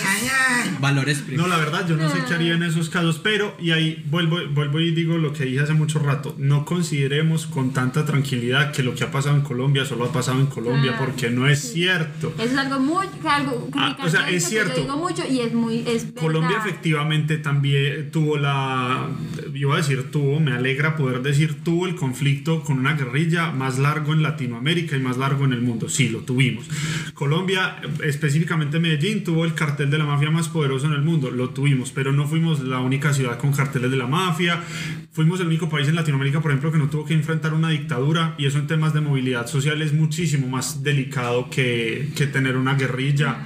ay, 0.05 0.29
ay, 0.47 0.77
valores 0.79 1.27
No, 1.27 1.47
la 1.47 1.57
verdad, 1.57 1.85
yo 1.85 1.97
no 1.97 2.09
sé 2.09 2.19
qué 2.25 2.35
haría 2.35 2.53
en 2.53 2.63
esos 2.63 2.89
casos, 2.89 3.19
pero, 3.21 3.57
y 3.59 3.71
ahí 3.71 4.01
vuelvo, 4.09 4.37
vuelvo 4.53 4.79
y 4.79 4.91
digo 4.91 5.17
lo 5.17 5.33
que 5.33 5.43
dije 5.43 5.59
hace 5.59 5.73
mucho 5.73 5.99
rato, 5.99 6.35
no 6.37 6.63
consideremos 6.63 7.47
con 7.47 7.73
tanta 7.73 8.05
tranquilidad 8.05 8.71
que 8.71 8.81
lo 8.83 8.95
que 8.95 9.03
ha 9.03 9.11
pasado 9.11 9.35
en 9.35 9.41
Colombia 9.41 9.83
solo 9.83 10.05
ha 10.05 10.13
pasado 10.13 10.39
en 10.39 10.45
Colombia, 10.45 10.95
porque 10.97 11.29
no 11.29 11.49
es 11.49 11.73
cierto. 11.73 12.33
Eso 12.37 12.51
es 12.51 12.57
algo 12.57 12.79
muy, 12.79 13.07
algo 13.27 13.69
ah, 13.75 13.97
o 14.01 14.09
sea, 14.09 14.29
es 14.29 14.45
cierto. 14.45 14.73
Que 14.73 14.81
digo 14.81 14.95
mucho 14.95 15.23
y 15.29 15.41
es 15.41 15.53
muy, 15.53 15.83
es 15.85 16.05
Colombia 16.17 16.59
efectivamente 16.59 17.39
también 17.39 18.09
tuvo 18.11 18.37
la, 18.37 19.09
iba 19.53 19.73
a 19.73 19.77
decir 19.77 20.11
tuvo, 20.11 20.39
me 20.39 20.53
alegra 20.53 20.95
poder 20.95 21.21
decir 21.21 21.63
tuvo 21.63 21.87
el 21.87 21.95
conflicto 21.95 22.36
con 22.43 22.79
una 22.79 22.93
guerrilla 22.93 23.51
más 23.51 23.79
largo 23.79 24.13
en 24.13 24.23
Latinoamérica 24.23 24.95
y 24.95 24.99
más 24.99 25.17
largo 25.17 25.45
en 25.45 25.53
el 25.53 25.61
mundo, 25.61 25.89
sí, 25.89 26.09
lo 26.09 26.19
tuvimos. 26.19 26.67
Colombia, 27.13 27.77
específicamente 28.03 28.79
Medellín, 28.79 29.23
tuvo 29.23 29.45
el 29.45 29.53
cartel 29.53 29.89
de 29.89 29.97
la 29.97 30.05
mafia 30.05 30.29
más 30.29 30.49
poderoso 30.49 30.87
en 30.87 30.93
el 30.93 31.01
mundo, 31.01 31.31
lo 31.31 31.49
tuvimos, 31.49 31.91
pero 31.91 32.11
no 32.11 32.27
fuimos 32.27 32.59
la 32.61 32.79
única 32.79 33.13
ciudad 33.13 33.37
con 33.37 33.53
carteles 33.53 33.91
de 33.91 33.97
la 33.97 34.07
mafia, 34.07 34.63
fuimos 35.11 35.39
el 35.39 35.47
único 35.47 35.69
país 35.69 35.87
en 35.87 35.95
Latinoamérica, 35.95 36.41
por 36.41 36.51
ejemplo, 36.51 36.71
que 36.71 36.77
no 36.77 36.89
tuvo 36.89 37.05
que 37.05 37.13
enfrentar 37.13 37.53
una 37.53 37.69
dictadura 37.69 38.35
y 38.37 38.45
eso 38.45 38.59
en 38.59 38.67
temas 38.67 38.93
de 38.93 39.01
movilidad 39.01 39.47
social 39.47 39.81
es 39.81 39.93
muchísimo 39.93 40.47
más 40.47 40.83
delicado 40.83 41.49
que, 41.49 42.09
que 42.15 42.27
tener 42.27 42.57
una 42.57 42.75
guerrilla. 42.75 43.39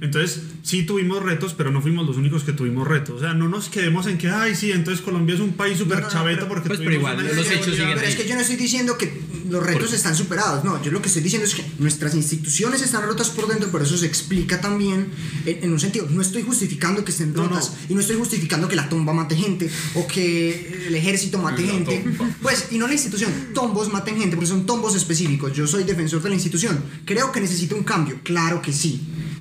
Entonces, 0.00 0.40
sí 0.62 0.84
tuvimos 0.84 1.22
retos, 1.22 1.52
pero 1.54 1.70
no 1.70 1.82
fuimos 1.82 2.06
los 2.06 2.16
únicos 2.16 2.42
que 2.42 2.52
tuvimos 2.52 2.88
retos. 2.88 3.16
O 3.16 3.20
sea, 3.20 3.34
no 3.34 3.48
nos 3.48 3.68
quedemos 3.68 4.06
en 4.06 4.16
que, 4.16 4.30
ay, 4.30 4.56
sí, 4.56 4.72
entonces 4.72 5.04
Colombia 5.04 5.34
es 5.34 5.40
un 5.42 5.52
país 5.52 5.76
súper 5.76 6.08
chaveto 6.08 6.48
porque 6.48 6.68
pues, 6.68 6.78
pero 6.78 6.92
igual, 6.92 7.16
los 7.18 7.50
hechos 7.50 7.74
siguen 7.74 7.94
Pero 7.94 8.06
es 8.06 8.16
que 8.16 8.26
yo 8.26 8.34
no 8.34 8.40
estoy 8.40 8.56
diciendo 8.56 8.96
que 8.96 9.20
los 9.50 9.62
retos 9.62 9.92
están 9.92 10.16
superados. 10.16 10.64
No, 10.64 10.82
yo 10.82 10.90
lo 10.90 11.02
que 11.02 11.08
estoy 11.08 11.22
diciendo 11.22 11.46
es 11.46 11.54
que 11.54 11.64
nuestras 11.78 12.14
instituciones 12.14 12.80
están 12.80 13.02
rotas 13.02 13.28
por 13.28 13.46
dentro, 13.46 13.68
pero 13.70 13.84
eso 13.84 13.98
se 13.98 14.06
explica 14.06 14.60
también 14.62 15.08
en, 15.44 15.70
un 15.70 15.78
sentido. 15.78 16.06
No 16.08 16.22
estoy 16.22 16.44
justificando 16.44 17.04
que 17.04 17.10
estén 17.10 17.34
rotas 17.34 17.74
y 17.90 17.94
no 17.94 18.00
estoy 18.00 18.16
justificando 18.16 18.68
que 18.68 18.76
la 18.76 18.88
tumba 18.88 19.12
mate 19.12 19.36
gente 19.36 19.70
o 19.96 20.06
que 20.06 20.86
el 20.86 20.94
ejército 20.94 21.38
mate 21.38 21.62
gente. 21.62 22.04
Pues, 22.40 22.68
y 22.70 22.78
no 22.78 22.86
la 22.86 22.94
institución, 22.94 23.30
tombos 23.52 23.92
maten 23.92 24.16
gente 24.16 24.36
porque 24.36 24.48
son 24.48 24.64
tombos 24.64 24.94
específicos. 24.94 25.52
Yo 25.52 25.66
soy 25.66 25.84
defensor 25.84 26.22
de 26.22 26.30
la 26.30 26.36
institución. 26.36 26.82
Creo 27.04 27.32
que 27.32 27.40
necesita 27.40 27.74
un 27.74 27.84
cambio, 27.84 28.20
claro 28.22 28.62
que 28.62 28.72
sí 28.72 29.00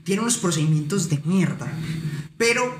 tiene 0.09 0.23
unos 0.23 0.39
procedimientos 0.39 1.07
de 1.07 1.21
mierda. 1.23 1.71
Pero 2.35 2.75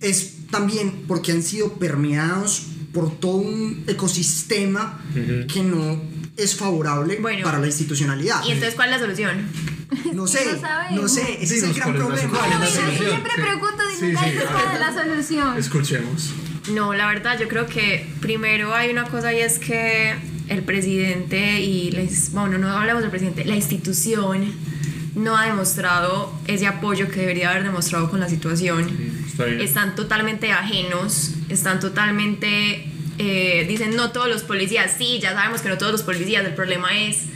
es 0.00 0.46
también 0.48 1.02
porque 1.08 1.32
han 1.32 1.42
sido 1.42 1.72
permeados 1.72 2.66
por 2.92 3.18
todo 3.18 3.34
un 3.34 3.82
ecosistema 3.88 5.04
que 5.12 5.64
no 5.64 6.00
es 6.36 6.54
favorable 6.54 7.16
para 7.42 7.58
la 7.58 7.66
institucionalidad. 7.66 8.44
¿Y 8.44 8.52
entonces 8.52 8.76
cuál 8.76 8.90
es 8.90 9.00
la 9.00 9.00
solución? 9.00 9.48
No 10.12 10.28
sé, 10.28 10.38
no, 10.92 11.08
sé, 11.08 11.42
ese 11.42 11.56
es 11.56 11.62
el 11.64 11.74
gran 11.74 11.94
problema. 11.94 12.38
siempre 12.96 13.32
pregunto 13.34 13.82
dime 14.00 14.14
cuál 14.14 14.74
es 14.74 14.78
la 14.78 15.02
solución. 15.02 15.58
Escuchemos. 15.58 16.30
No, 16.72 16.94
la 16.94 17.08
verdad 17.08 17.40
yo 17.40 17.48
creo 17.48 17.66
que 17.66 18.06
primero 18.20 18.72
hay 18.72 18.90
una 18.90 19.02
cosa 19.02 19.32
y 19.32 19.40
es 19.40 19.58
que 19.58 20.14
el 20.46 20.62
presidente 20.62 21.60
y 21.60 21.90
les, 21.90 22.30
bueno, 22.30 22.56
no 22.56 22.68
hablamos 22.68 23.02
del 23.02 23.10
presidente, 23.10 23.44
la 23.44 23.56
institución 23.56 24.69
no 25.14 25.36
ha 25.36 25.46
demostrado 25.46 26.32
ese 26.46 26.66
apoyo 26.66 27.08
que 27.08 27.20
debería 27.20 27.50
haber 27.50 27.64
demostrado 27.64 28.10
con 28.10 28.20
la 28.20 28.28
situación. 28.28 28.88
están 29.60 29.94
totalmente 29.94 30.52
ajenos, 30.52 31.32
están 31.48 31.80
totalmente... 31.80 32.86
Eh, 33.22 33.66
dicen 33.68 33.96
no 33.96 34.12
todos 34.12 34.28
los 34.28 34.42
policías, 34.42 34.94
sí, 34.96 35.18
ya 35.20 35.34
sabemos 35.34 35.60
que 35.60 35.68
no 35.68 35.76
todos 35.76 35.92
los 35.92 36.02
policías, 36.02 36.42
el 36.42 36.54
problema 36.54 36.96
es 36.96 37.26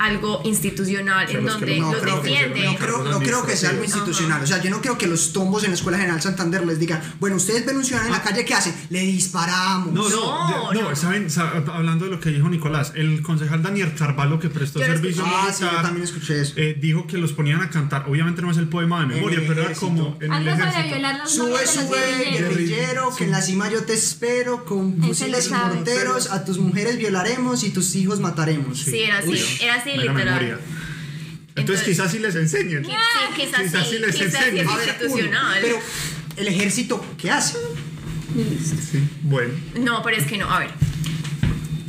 algo 0.00 0.40
institucional 0.44 1.28
en 1.30 1.44
donde 1.44 1.76
los, 1.76 1.92
no 1.92 2.16
defiende. 2.16 2.64
no, 2.64 2.74
creo, 2.76 3.04
no 3.04 3.18
creo 3.20 3.46
que 3.46 3.54
sea 3.54 3.68
algo 3.68 3.84
institucional. 3.84 4.42
O 4.42 4.46
sea, 4.46 4.62
yo 4.62 4.70
no 4.70 4.80
creo 4.80 4.96
que 4.96 5.06
los 5.06 5.34
tombos 5.34 5.62
en 5.64 5.70
la 5.70 5.74
Escuela 5.74 5.98
General 5.98 6.22
Santander 6.22 6.66
les 6.66 6.78
digan, 6.78 7.02
bueno, 7.20 7.36
ustedes 7.36 7.66
ven 7.66 7.76
un 7.76 7.84
ciudadano 7.84 8.14
en 8.14 8.18
la 8.18 8.22
calle, 8.22 8.46
¿qué 8.46 8.54
hacen? 8.54 8.74
Le 8.88 9.00
disparamos. 9.00 9.92
No, 9.92 10.08
no, 10.08 10.72
no, 10.72 10.96
¿saben? 10.96 11.28
Hablando 11.70 12.06
de 12.06 12.12
lo 12.12 12.18
que 12.18 12.30
dijo 12.30 12.48
Nicolás, 12.48 12.92
el 12.96 13.20
concejal 13.20 13.62
Daniel 13.62 13.94
Carvalho, 13.94 14.40
que 14.40 14.48
prestó 14.48 14.78
servicio 14.78 15.22
ah, 15.26 15.50
sí, 15.52 15.64
yo 15.64 15.82
también 15.82 16.04
escuché 16.04 16.40
eso. 16.40 16.54
Eh, 16.56 16.78
dijo 16.80 17.06
que 17.06 17.18
los 17.18 17.34
ponían 17.34 17.60
a 17.60 17.68
cantar. 17.68 18.06
Obviamente 18.08 18.40
no 18.40 18.50
es 18.50 18.56
el 18.56 18.68
poema 18.68 19.00
de 19.00 19.06
memoria, 19.06 19.40
pero 19.46 19.62
era 19.62 19.74
como 19.74 20.16
en 20.18 20.32
el 20.32 20.48
ejército. 20.48 20.96
Sube, 21.26 21.66
sube, 21.66 22.30
guerrillero, 22.38 23.14
que 23.14 23.24
en 23.24 23.32
la 23.32 23.42
cima 23.42 23.70
yo 23.70 23.84
te 23.84 23.92
espero, 23.92 24.64
con 24.64 24.96
fusiles 25.02 25.48
y 25.48 25.50
morteros, 25.52 26.30
a 26.30 26.42
tus 26.42 26.58
mujeres 26.58 26.96
violaremos 26.96 27.64
y 27.64 27.70
tus 27.70 27.94
hijos 27.96 28.18
mataremos. 28.18 28.78
Sí, 28.80 29.00
era 29.00 29.18
así, 29.18 29.58
era 29.60 29.74
así 29.74 29.89
literal. 29.96 30.60
Entonces, 31.56 31.84
quizás 31.84 32.10
sí 32.10 32.18
les 32.18 32.34
enseñen. 32.36 32.84
Sí, 32.84 32.92
quizás, 33.36 33.62
quizás 33.62 33.88
sí, 33.88 33.98
les 33.98 34.20
enseñen. 34.20 34.66
pero 35.60 35.78
el 36.36 36.48
ejército, 36.48 37.04
¿qué 37.18 37.30
hace? 37.30 37.58
Sí, 38.34 39.02
bueno. 39.22 39.52
No, 39.78 40.02
pero 40.02 40.16
es 40.16 40.26
que 40.26 40.38
no, 40.38 40.50
a 40.50 40.60
ver. 40.60 40.70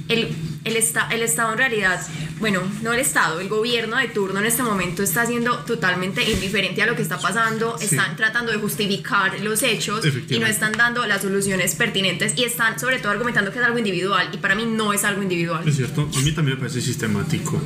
El, 0.10 0.36
el, 0.64 0.76
el 0.76 1.22
Estado 1.22 1.52
en 1.52 1.58
realidad, 1.58 2.06
bueno, 2.40 2.62
no 2.82 2.94
el 2.94 3.00
Estado, 3.00 3.40
el 3.40 3.50
gobierno 3.50 3.98
de 3.98 4.08
turno 4.08 4.40
en 4.40 4.46
este 4.46 4.64
momento 4.64 5.04
está 5.04 5.26
siendo 5.26 5.58
totalmente 5.60 6.30
indiferente 6.30 6.82
a 6.82 6.86
lo 6.86 6.96
que 6.96 7.02
está 7.02 7.20
pasando, 7.20 7.78
están 7.80 8.16
tratando 8.16 8.52
de 8.52 8.58
justificar 8.58 9.40
los 9.42 9.64
hechos 9.64 10.06
y 10.30 10.40
no 10.40 10.48
están 10.48 10.74
dando 10.74 11.06
las 11.06 11.22
soluciones 11.22 11.76
pertinentes 11.76 12.34
y 12.38 12.44
están 12.44 12.80
sobre 12.80 13.00
todo 13.00 13.12
argumentando 13.12 13.52
que 13.52 13.60
es 13.60 13.66
algo 13.66 13.78
individual 13.78 14.30
y 14.34 14.38
para 14.38 14.56
mí 14.56 14.66
no 14.66 14.94
es 14.94 15.04
algo 15.04 15.22
individual. 15.22 15.68
Es 15.68 15.78
cierto, 15.78 16.10
a 16.16 16.20
mí 16.22 16.32
también 16.32 16.58
me 16.58 16.62
parece 16.62 16.82
sistemático 16.82 17.62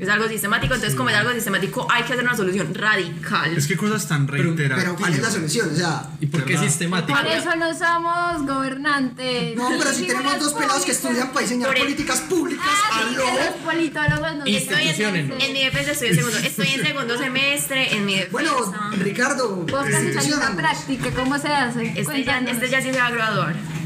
es 0.00 0.08
algo 0.08 0.28
sistemático, 0.28 0.74
entonces 0.74 0.96
como 0.96 1.10
es 1.10 1.16
algo 1.16 1.32
sistemático 1.32 1.86
hay 1.90 2.04
que 2.04 2.14
hacer 2.14 2.24
una 2.24 2.34
solución 2.34 2.74
radical. 2.74 3.54
Es 3.56 3.66
que 3.66 3.76
cosas 3.76 4.08
tan 4.08 4.26
reiteradas. 4.26 4.82
Pero, 4.82 4.96
¿cuál 4.96 5.12
es 5.12 5.20
la 5.20 5.30
solución? 5.30 5.70
O 5.72 5.76
sea, 5.76 6.10
¿y 6.20 6.26
por 6.26 6.44
qué 6.44 6.56
sistemático? 6.56 7.18
Por 7.18 7.26
eso 7.26 7.54
no 7.56 7.74
somos 7.74 8.46
gobernantes. 8.46 9.56
No, 9.56 9.68
pero 9.78 9.92
si 9.92 10.06
tenemos 10.06 10.38
dos 10.40 10.54
pelados 10.54 10.84
que 10.84 10.92
estudian 10.92 11.28
para 11.28 11.42
diseñar 11.42 11.74
políticas 11.74 12.20
públicas, 12.22 12.66
ah, 12.66 13.02
sí, 13.08 13.14
los 13.14 13.54
politólogos 13.64 14.36
no 14.36 14.44
estoy 14.46 14.88
en, 14.88 15.32
en, 15.40 15.52
mi 15.52 15.64
defensa 15.64 15.92
estoy 15.92 16.08
en 16.08 16.14
segundo, 16.16 16.38
estoy 16.38 16.68
en 16.68 16.86
segundo 16.86 17.18
semestre 17.18 17.94
en 17.94 18.06
mi 18.06 18.14
defensa. 18.14 18.32
Bueno, 18.32 18.72
Ricardo, 18.92 19.56
vos 19.56 19.86
casi 20.14 20.32
práctica, 20.56 21.10
¿cómo 21.10 21.38
se 21.38 21.48
hace? 21.48 21.92
Este 21.96 22.24
ya, 22.24 22.38
este 22.38 22.68
ya 22.70 22.80
sí 22.80 22.90
se 22.90 22.98
va 22.98 23.06
a 23.06 23.10
graduar. 23.10 23.79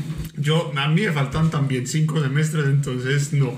Yo, 0.45 0.71
a 0.77 0.89
mí 0.89 1.01
me 1.01 1.11
faltan 1.11 1.51
también 1.51 1.87
cinco 1.87 2.21
semestres, 2.21 2.67
entonces 2.67 3.33
no. 3.33 3.57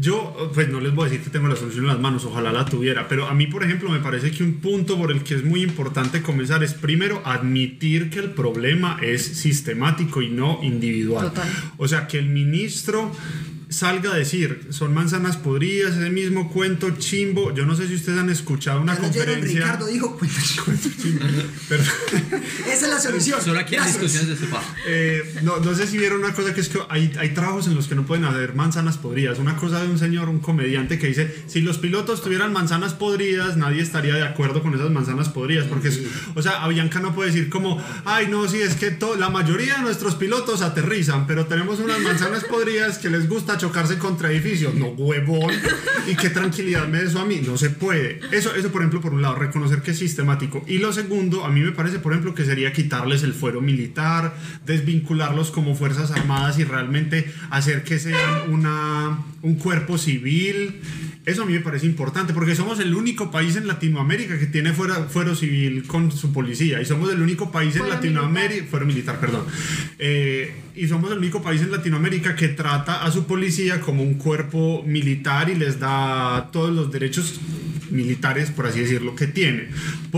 Yo, 0.00 0.50
pues 0.52 0.68
no 0.68 0.80
les 0.80 0.92
voy 0.92 1.06
a 1.06 1.08
decir 1.08 1.24
que 1.24 1.30
tengo 1.30 1.46
la 1.46 1.54
solución 1.54 1.84
en 1.84 1.92
las 1.92 2.00
manos, 2.00 2.24
ojalá 2.24 2.50
la 2.50 2.64
tuviera, 2.64 3.06
pero 3.06 3.28
a 3.28 3.34
mí, 3.34 3.46
por 3.46 3.62
ejemplo, 3.62 3.88
me 3.88 4.00
parece 4.00 4.32
que 4.32 4.42
un 4.42 4.54
punto 4.54 4.98
por 4.98 5.12
el 5.12 5.22
que 5.22 5.36
es 5.36 5.44
muy 5.44 5.62
importante 5.62 6.22
comenzar 6.22 6.64
es 6.64 6.74
primero 6.74 7.22
admitir 7.24 8.10
que 8.10 8.18
el 8.18 8.30
problema 8.32 8.98
es 9.00 9.22
sistemático 9.24 10.22
y 10.22 10.28
no 10.28 10.58
individual. 10.60 11.32
O 11.76 11.86
sea, 11.86 12.08
que 12.08 12.18
el 12.18 12.26
ministro 12.26 13.12
salga 13.74 14.12
a 14.12 14.16
decir, 14.16 14.68
son 14.70 14.94
manzanas 14.94 15.36
podridas, 15.36 15.96
ese 15.96 16.10
mismo 16.10 16.50
cuento 16.50 16.90
chimbo. 16.98 17.52
Yo 17.54 17.66
no 17.66 17.74
sé 17.74 17.88
si 17.88 17.94
ustedes 17.94 18.18
han 18.18 18.30
escuchado 18.30 18.80
una 18.80 18.96
conferencia. 18.96 19.60
Ricardo 19.60 19.86
dijo 19.86 20.16
cuento, 20.16 20.88
chimbo. 21.02 21.24
Esa 22.70 22.86
es 22.86 22.88
la 22.88 23.00
solución. 23.00 23.40
Solo 23.42 23.58
aquí 23.58 23.76
hay 23.76 23.86
discusiones 23.86 24.28
de 24.28 24.36
sofá. 24.36 24.62
Eh, 24.86 25.40
no, 25.42 25.58
no, 25.58 25.74
sé 25.74 25.86
si 25.86 25.98
vieron 25.98 26.20
una 26.20 26.32
cosa 26.32 26.54
que 26.54 26.60
es 26.60 26.68
que 26.68 26.78
hay, 26.88 27.12
hay 27.18 27.34
trabajos 27.34 27.66
en 27.66 27.74
los 27.74 27.88
que 27.88 27.94
no 27.94 28.06
pueden 28.06 28.24
haber 28.24 28.54
manzanas 28.54 28.96
podridas. 28.96 29.38
Una 29.38 29.56
cosa 29.56 29.82
de 29.82 29.88
un 29.88 29.98
señor, 29.98 30.28
un 30.28 30.40
comediante 30.40 30.98
que 30.98 31.08
dice, 31.08 31.44
si 31.46 31.60
los 31.60 31.78
pilotos 31.78 32.22
tuvieran 32.22 32.52
manzanas 32.52 32.94
podridas, 32.94 33.56
nadie 33.56 33.82
estaría 33.82 34.14
de 34.14 34.22
acuerdo 34.22 34.62
con 34.62 34.74
esas 34.74 34.90
manzanas 34.90 35.28
podridas. 35.28 35.66
Porque, 35.66 35.90
o 36.34 36.42
sea, 36.42 36.62
Avianca 36.62 37.00
no 37.00 37.14
puede 37.14 37.30
decir 37.30 37.50
como, 37.50 37.82
ay, 38.04 38.28
no, 38.28 38.48
sí, 38.48 38.60
es 38.60 38.74
que 38.76 38.96
la 39.18 39.28
mayoría 39.28 39.76
de 39.76 39.82
nuestros 39.82 40.14
pilotos 40.14 40.62
aterrizan, 40.62 41.26
pero 41.26 41.46
tenemos 41.46 41.78
unas 41.80 42.00
manzanas 42.00 42.44
podridas 42.44 42.98
que 42.98 43.10
les 43.10 43.28
gusta 43.28 43.58
chocarse 43.64 43.96
contra 43.96 44.30
edificios. 44.30 44.74
No, 44.74 44.88
huevón. 44.88 45.50
¿Y 46.06 46.16
qué 46.16 46.28
tranquilidad 46.28 46.86
me 46.86 46.98
da 46.98 47.04
eso 47.04 47.18
a 47.18 47.24
mí? 47.24 47.40
No 47.44 47.56
se 47.56 47.70
puede. 47.70 48.20
Eso, 48.30 48.54
eso, 48.54 48.70
por 48.70 48.82
ejemplo, 48.82 49.00
por 49.00 49.14
un 49.14 49.22
lado, 49.22 49.36
reconocer 49.36 49.80
que 49.80 49.92
es 49.92 49.98
sistemático. 49.98 50.62
Y 50.66 50.78
lo 50.78 50.92
segundo, 50.92 51.44
a 51.46 51.48
mí 51.48 51.60
me 51.60 51.72
parece, 51.72 51.98
por 51.98 52.12
ejemplo, 52.12 52.34
que 52.34 52.44
sería 52.44 52.74
quitarles 52.74 53.22
el 53.22 53.32
fuero 53.32 53.62
militar, 53.62 54.36
desvincularlos 54.66 55.50
como 55.50 55.74
Fuerzas 55.74 56.10
Armadas 56.10 56.58
y 56.58 56.64
realmente 56.64 57.32
hacer 57.48 57.84
que 57.84 57.98
sean 57.98 58.52
una, 58.52 59.24
un 59.40 59.54
cuerpo 59.54 59.96
civil. 59.96 60.82
Eso 61.24 61.44
a 61.44 61.46
mí 61.46 61.54
me 61.54 61.60
parece 61.60 61.86
importante 61.86 62.34
porque 62.34 62.54
somos 62.54 62.80
el 62.80 62.94
único 62.94 63.30
país 63.30 63.56
en 63.56 63.66
Latinoamérica 63.66 64.38
que 64.38 64.46
tiene 64.46 64.74
fuera, 64.74 65.04
fuero 65.04 65.34
civil 65.34 65.86
con 65.86 66.12
su 66.12 66.34
policía 66.34 66.82
y 66.82 66.84
somos 66.84 67.10
el 67.10 67.22
único 67.22 67.50
país 67.50 67.76
en 67.76 67.88
Latinoamérica, 67.88 68.66
fuero 68.68 68.84
militar, 68.84 69.18
perdón, 69.20 69.46
eh, 69.98 70.54
y 70.74 70.88
somos 70.88 71.10
el 71.12 71.18
único 71.18 71.42
país 71.42 71.62
en 71.62 71.70
Latinoamérica 71.70 72.34
que 72.34 72.48
trata 72.48 73.04
a 73.04 73.10
su 73.10 73.26
policía 73.26 73.80
como 73.80 74.02
un 74.02 74.14
cuerpo 74.14 74.82
militar 74.84 75.48
y 75.48 75.54
les 75.54 75.78
da 75.78 76.50
todos 76.52 76.74
los 76.74 76.90
derechos 76.90 77.40
militares, 77.90 78.50
por 78.50 78.66
así 78.66 78.80
decirlo, 78.80 79.14
que 79.14 79.26
tiene. 79.26 79.68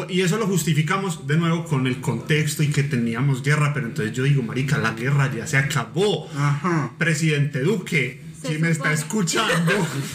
Y 0.09 0.23
eso 0.23 0.39
lo 0.39 0.47
justificamos 0.47 1.27
de 1.27 1.37
nuevo 1.37 1.65
con 1.65 1.87
el 1.87 2.01
contexto 2.01 2.63
y 2.63 2.69
que 2.69 2.83
teníamos 2.83 3.43
guerra, 3.43 3.75
pero 3.75 3.87
entonces 3.87 4.15
yo 4.17 4.23
digo, 4.23 4.43
marica, 4.43 4.79
la 4.79 4.93
guerra 4.93 5.31
ya 5.35 5.47
se 5.47 5.59
acabó. 5.59 6.29
Presidente 6.97 7.61
Duque, 7.61 8.21
Si 8.47 8.59
me 8.59 8.71
está 8.71 8.93
escuchando. 8.93 9.73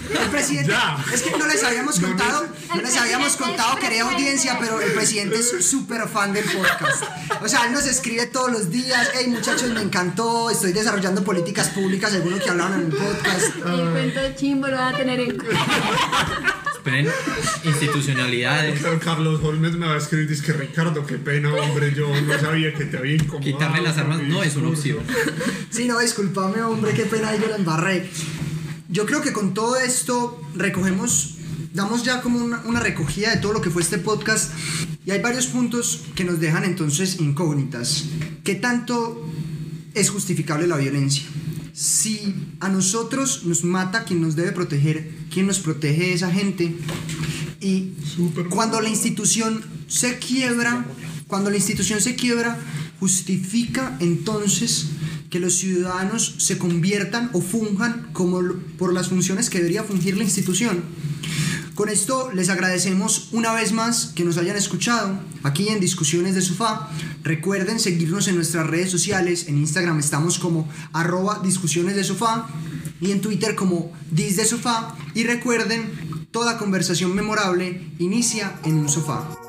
El 0.10 0.30
presidente. 0.30 0.74
Es 1.14 1.22
que 1.22 1.38
no 1.38 1.46
les 1.48 1.64
habíamos 1.64 2.00
contado, 2.00 2.48
no, 2.76 2.82
les 2.82 2.98
habíamos 2.98 3.36
contado 3.36 3.76
que 3.78 3.88
era 3.88 4.10
audiencia, 4.10 4.58
pero 4.60 4.80
el 4.82 4.94
presidente 4.94 5.40
es 5.40 5.66
súper 5.66 6.08
fan 6.08 6.34
del 6.34 6.46
podcast. 6.46 7.04
O 7.42 7.48
sea, 7.48 7.66
él 7.66 7.74
nos 7.74 7.86
escribe 7.86 8.28
todos 8.28 8.52
los 8.52 8.70
días. 8.70 9.10
Hey, 9.14 9.28
muchachos, 9.28 9.70
me 9.70 9.82
encantó. 9.82 10.50
Estoy 10.50 10.72
desarrollando 10.72 11.24
políticas 11.24 11.70
públicas, 11.70 12.12
según 12.12 12.32
lo 12.32 12.40
que 12.40 12.50
hablaron 12.50 12.80
en 12.80 12.86
el 12.92 12.98
podcast. 12.98 13.56
El 13.66 13.90
cuento 13.92 14.20
de 14.22 14.36
chimbo 14.36 14.68
lo 14.68 14.78
va 14.78 14.90
a 14.90 14.98
tener 14.98 15.20
en 15.20 15.38
cuenta. 15.38 16.64
Esperen, 16.84 17.08
institucionalidades. 17.64 18.82
Carlos 19.04 19.40
Holmes 19.44 19.74
me 19.74 19.86
va 19.86 19.94
a 19.94 19.98
escribir, 19.98 20.28
dice 20.28 20.44
que 20.44 20.54
Ricardo, 20.54 21.06
qué 21.06 21.20
pena, 21.20 21.54
hombre, 21.54 21.94
yo 21.94 22.10
no 22.22 22.40
sabía 22.40 22.74
que 22.74 22.86
te 22.86 22.98
había 22.98 23.18
incomodado. 23.18 23.44
Quitarle 23.44 23.82
las 23.84 24.00
armas 24.00 24.24
no 24.24 24.42
es 24.42 24.56
una 24.56 24.70
opción. 24.70 24.98
Sí, 25.70 25.86
no, 25.86 26.00
discúlpame, 26.00 26.64
hombre, 26.64 26.94
qué 26.94 27.04
pena, 27.04 27.36
yo 27.36 27.50
la 27.50 27.58
embarré. 27.58 28.10
Yo 28.90 29.06
creo 29.06 29.22
que 29.22 29.32
con 29.32 29.54
todo 29.54 29.78
esto 29.78 30.42
recogemos, 30.56 31.36
damos 31.72 32.04
ya 32.04 32.22
como 32.22 32.44
una, 32.44 32.64
una 32.66 32.80
recogida 32.80 33.30
de 33.30 33.38
todo 33.38 33.54
lo 33.54 33.62
que 33.62 33.70
fue 33.70 33.84
este 33.84 34.00
podcast 34.00 34.52
y 35.06 35.12
hay 35.12 35.22
varios 35.22 35.46
puntos 35.46 36.06
que 36.16 36.24
nos 36.24 36.40
dejan 36.40 36.64
entonces 36.64 37.20
incógnitas. 37.20 38.06
¿Qué 38.44 38.56
tanto 38.56 39.24
es 39.94 40.10
justificable 40.10 40.66
la 40.66 40.78
violencia? 40.78 41.26
Si 41.74 42.56
a 42.60 42.70
nosotros 42.70 43.44
nos 43.46 43.64
mata 43.64 44.04
quien 44.04 44.20
nos 44.20 44.36
debe 44.36 44.52
proteger, 44.52 45.21
quien 45.32 45.48
nos 45.48 45.60
protege 45.60 46.14
esa 46.14 46.30
gente, 46.30 46.76
y 47.60 47.94
cuando 48.50 48.82
la 48.82 48.90
institución 48.90 49.64
se 49.88 50.18
quiebra, 50.18 50.86
cuando 51.28 51.50
la 51.50 51.58
institución 51.58 52.02
se 52.02 52.16
quiebra, 52.16 52.60
justifica 53.00 53.98
entonces 54.00 54.88
que 55.30 55.40
los 55.40 55.56
ciudadanos 55.56 56.36
se 56.40 56.58
conviertan 56.58 57.30
o 57.34 57.42
funjan 57.42 58.10
como 58.14 58.42
por 58.78 58.94
las 58.94 59.10
funciones 59.10 59.50
que 59.50 59.60
debería 59.60 59.84
fungir 59.84 60.18
la 60.18 60.24
institución. 60.24 60.84
Con 61.76 61.88
esto 61.88 62.32
les 62.34 62.50
agradecemos 62.50 63.30
una 63.32 63.54
vez 63.54 63.72
más 63.72 64.12
que 64.14 64.26
nos 64.26 64.38
hayan 64.38 64.58
escuchado 64.58 65.20
aquí 65.44 65.70
en 65.70 65.80
Discusiones 65.80 66.36
de 66.36 66.42
Sofá. 66.42 66.92
Recuerden 67.24 67.80
seguirnos 67.80 68.28
en 68.28 68.36
nuestras 68.36 68.68
redes 68.68 68.92
sociales. 68.92 69.48
En 69.48 69.58
Instagram 69.58 70.00
estamos 70.00 70.38
como 70.38 70.68
arroba 70.92 71.40
discusiones 71.44 71.96
de 71.96 72.04
sofá 72.04 72.50
y 73.00 73.12
en 73.12 73.22
Twitter 73.22 73.56
como 73.56 73.94
dis 74.12 74.36
de 74.36 74.46
sofá. 74.46 74.96
Y 75.14 75.24
recuerden, 75.24 76.28
toda 76.32 76.58
conversación 76.58 77.14
memorable 77.14 77.82
inicia 78.00 78.60
en 78.64 78.78
un 78.78 78.90
sofá. 78.90 79.41